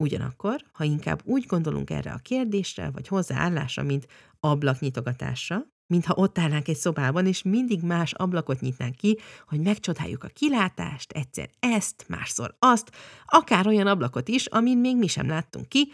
Ugyanakkor, 0.03 0.63
ha 0.71 0.83
inkább 0.83 1.21
úgy 1.23 1.45
gondolunk 1.45 1.89
erre 1.89 2.11
a 2.11 2.17
kérdésre, 2.21 2.89
vagy 2.89 3.07
hozzáállásra, 3.07 3.83
mint 3.83 4.07
ablaknyitogatásra, 4.39 5.65
mintha 5.93 6.13
ott 6.13 6.37
állnánk 6.37 6.67
egy 6.67 6.75
szobában, 6.75 7.25
és 7.25 7.41
mindig 7.41 7.81
más 7.81 8.13
ablakot 8.13 8.59
nyitnánk 8.59 8.95
ki, 8.95 9.17
hogy 9.47 9.59
megcsodáljuk 9.59 10.23
a 10.23 10.27
kilátást, 10.33 11.11
egyszer 11.11 11.49
ezt, 11.59 12.05
másszor 12.07 12.55
azt, 12.59 12.91
akár 13.25 13.67
olyan 13.67 13.87
ablakot 13.87 14.27
is, 14.27 14.45
amin 14.45 14.77
még 14.77 14.97
mi 14.97 15.07
sem 15.07 15.27
láttunk 15.27 15.69
ki, 15.69 15.91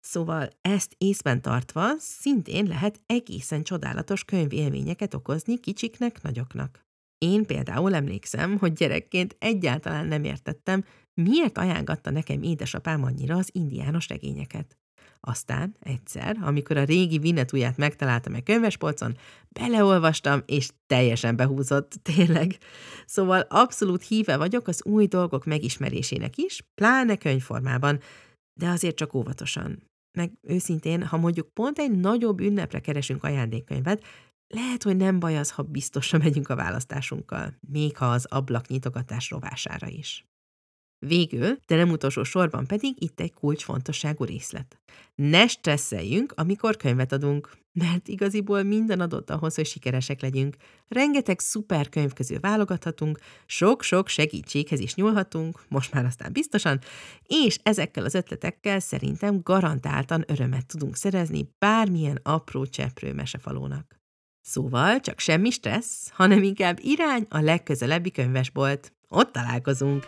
Szóval 0.00 0.48
ezt 0.60 0.94
észben 0.98 1.42
tartva 1.42 1.94
szintén 1.98 2.66
lehet 2.66 3.00
egészen 3.06 3.62
csodálatos 3.62 4.24
könyvélményeket 4.24 5.14
okozni 5.14 5.60
kicsiknek, 5.60 6.22
nagyoknak. 6.22 6.87
Én 7.18 7.46
például 7.46 7.94
emlékszem, 7.94 8.58
hogy 8.58 8.72
gyerekként 8.72 9.36
egyáltalán 9.38 10.06
nem 10.06 10.24
értettem, 10.24 10.84
miért 11.14 11.58
ajánlgatta 11.58 12.10
nekem 12.10 12.42
édesapám 12.42 13.02
annyira 13.02 13.36
az 13.36 13.48
indiános 13.52 14.08
regényeket. 14.08 14.76
Aztán 15.20 15.76
egyszer, 15.80 16.36
amikor 16.40 16.76
a 16.76 16.84
régi 16.84 17.18
Vinnetuját 17.18 17.76
megtaláltam 17.76 18.34
egy 18.34 18.42
könyvespolcon, 18.42 19.16
beleolvastam, 19.48 20.42
és 20.46 20.68
teljesen 20.86 21.36
behúzott, 21.36 21.92
tényleg. 22.14 22.56
Szóval 23.06 23.40
abszolút 23.40 24.02
híve 24.02 24.36
vagyok 24.36 24.68
az 24.68 24.84
új 24.84 25.06
dolgok 25.06 25.44
megismerésének 25.44 26.36
is, 26.36 26.62
pláne 26.74 27.16
könyvformában, 27.16 28.00
de 28.60 28.68
azért 28.68 28.96
csak 28.96 29.14
óvatosan. 29.14 29.82
Meg 30.18 30.32
őszintén, 30.42 31.02
ha 31.02 31.16
mondjuk 31.16 31.52
pont 31.52 31.78
egy 31.78 31.90
nagyobb 31.90 32.40
ünnepre 32.40 32.80
keresünk 32.80 33.24
ajándékkönyvet, 33.24 34.04
lehet, 34.48 34.82
hogy 34.82 34.96
nem 34.96 35.18
baj 35.18 35.38
az, 35.38 35.50
ha 35.50 35.62
biztosra 35.62 36.18
megyünk 36.18 36.48
a 36.48 36.56
választásunkkal, 36.56 37.54
még 37.60 37.96
ha 37.96 38.10
az 38.10 38.24
ablaknyitogatás 38.24 39.30
rovására 39.30 39.86
is. 39.86 40.28
Végül, 41.06 41.58
de 41.66 41.76
nem 41.76 41.90
utolsó 41.90 42.22
sorban 42.22 42.66
pedig 42.66 43.02
itt 43.02 43.20
egy 43.20 43.32
kulcsfontosságú 43.32 44.24
részlet. 44.24 44.78
Ne 45.14 45.46
stresszeljünk, 45.46 46.32
amikor 46.36 46.76
könyvet 46.76 47.12
adunk, 47.12 47.50
mert 47.72 48.08
igaziból 48.08 48.62
minden 48.62 49.00
adott 49.00 49.30
ahhoz, 49.30 49.54
hogy 49.54 49.66
sikeresek 49.66 50.20
legyünk. 50.20 50.56
Rengeteg 50.88 51.40
szuper 51.40 51.88
könyv 51.88 52.12
közül 52.12 52.40
válogathatunk, 52.40 53.18
sok-sok 53.46 54.08
segítséghez 54.08 54.80
is 54.80 54.94
nyúlhatunk, 54.94 55.60
most 55.68 55.92
már 55.92 56.04
aztán 56.04 56.32
biztosan, 56.32 56.78
és 57.22 57.58
ezekkel 57.62 58.04
az 58.04 58.14
ötletekkel 58.14 58.80
szerintem 58.80 59.40
garantáltan 59.42 60.24
örömet 60.26 60.66
tudunk 60.66 60.96
szerezni 60.96 61.54
bármilyen 61.58 62.20
apró 62.22 62.66
cseprő 62.66 63.12
mesefalónak. 63.12 63.97
Szóval 64.50 65.00
csak 65.00 65.18
semmi 65.18 65.50
stressz, 65.50 66.10
hanem 66.12 66.42
inkább 66.42 66.78
irány 66.80 67.26
a 67.28 67.40
legközelebbi 67.40 68.10
könyvesbolt. 68.10 68.92
Ott 69.08 69.32
találkozunk! 69.32 70.06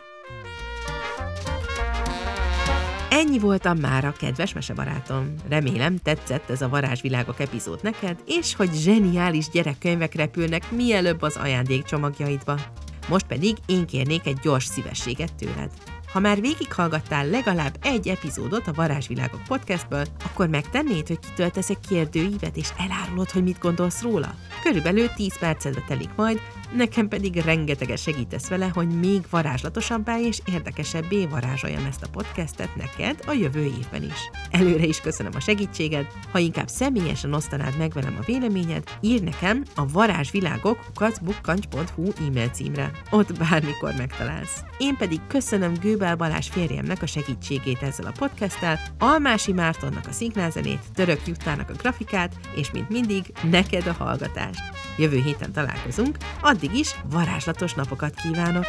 Ennyi 3.10 3.40
már 3.80 4.04
a 4.04 4.12
kedves 4.12 4.52
mesebarátom. 4.52 5.34
Remélem 5.48 5.96
tetszett 5.96 6.50
ez 6.50 6.62
a 6.62 6.68
varázsvilágok 6.68 7.40
epizód 7.40 7.78
neked, 7.82 8.22
és 8.26 8.54
hogy 8.54 8.70
zseniális 8.72 9.48
gyerekkönyvek 9.48 10.14
repülnek 10.14 10.70
mielőbb 10.70 11.22
az 11.22 11.36
ajándékcsomagjaidba. 11.36 12.60
Most 13.08 13.26
pedig 13.26 13.56
én 13.66 13.86
kérnék 13.86 14.26
egy 14.26 14.38
gyors 14.42 14.64
szívességet 14.64 15.34
tőled. 15.34 15.70
Ha 16.12 16.20
már 16.20 16.40
végighallgattál 16.40 17.26
legalább 17.26 17.76
egy 17.82 18.08
epizódot 18.08 18.66
a 18.66 18.72
Varázsvilágok 18.72 19.42
podcastből, 19.48 20.04
akkor 20.24 20.48
megtennéd, 20.48 21.06
hogy 21.06 21.18
kitöltesz 21.18 21.70
egy 21.70 21.80
kérdőívet 21.88 22.56
és 22.56 22.68
elárulod, 22.78 23.30
hogy 23.30 23.42
mit 23.42 23.58
gondolsz 23.58 24.02
róla? 24.02 24.34
Körülbelül 24.62 25.08
10 25.08 25.38
percedbe 25.38 25.84
telik 25.88 26.10
majd, 26.16 26.40
nekem 26.76 27.08
pedig 27.08 27.36
rengeteget 27.36 27.98
segítesz 27.98 28.48
vele, 28.48 28.70
hogy 28.74 28.88
még 28.88 29.22
varázslatosabbá 29.30 30.20
és 30.20 30.40
érdekesebbé 30.44 31.26
varázsoljam 31.26 31.84
ezt 31.84 32.02
a 32.02 32.08
podcastet 32.08 32.76
neked 32.76 33.20
a 33.26 33.32
jövő 33.32 33.62
évben 33.62 34.02
is. 34.02 34.30
Előre 34.50 34.84
is 34.84 35.00
köszönöm 35.00 35.32
a 35.34 35.40
segítséged, 35.40 36.06
ha 36.32 36.38
inkább 36.38 36.68
személyesen 36.68 37.32
osztanád 37.32 37.78
meg 37.78 37.92
velem 37.92 38.16
a 38.20 38.24
véleményed, 38.26 38.84
ír 39.00 39.22
nekem 39.22 39.64
a 39.74 39.86
varázsvilágok 39.86 40.84
kukacbukkancs.hu 40.84 42.12
e-mail 42.26 42.48
címre. 42.48 42.90
Ott 43.10 43.38
bármikor 43.38 43.94
megtalálsz. 43.96 44.60
Én 44.78 44.96
pedig 44.96 45.20
köszönöm 45.28 45.72
Gőbel 45.80 46.16
Balázs 46.16 46.48
férjemnek 46.48 47.02
a 47.02 47.06
segítségét 47.06 47.82
ezzel 47.82 48.06
a 48.06 48.14
podcasttel, 48.18 48.80
Almási 48.98 49.52
Mártonnak 49.52 50.06
a 50.06 50.12
szinknázenét, 50.12 50.80
Török 50.94 51.26
Juttának 51.26 51.70
a 51.70 51.74
grafikát, 51.78 52.34
és 52.56 52.70
mint 52.70 52.88
mindig, 52.88 53.24
neked 53.50 53.86
a 53.86 53.92
hallgatást. 53.92 54.62
Jövő 54.96 55.20
héten 55.22 55.52
találkozunk, 55.52 56.16
addig 56.60 56.78
is 56.78 56.94
varázslatos 57.10 57.74
napokat 57.74 58.14
kívánok! 58.14 58.64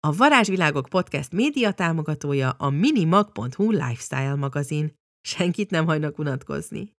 A 0.00 0.12
Varázsvilágok 0.12 0.88
podcast 0.88 1.32
média 1.32 1.72
támogatója 1.72 2.50
a 2.50 2.70
minimag.hu 2.70 3.70
lifestyle 3.70 4.34
magazin. 4.34 4.94
Senkit 5.20 5.70
nem 5.70 5.86
hagynak 5.86 6.18
unatkozni. 6.18 6.96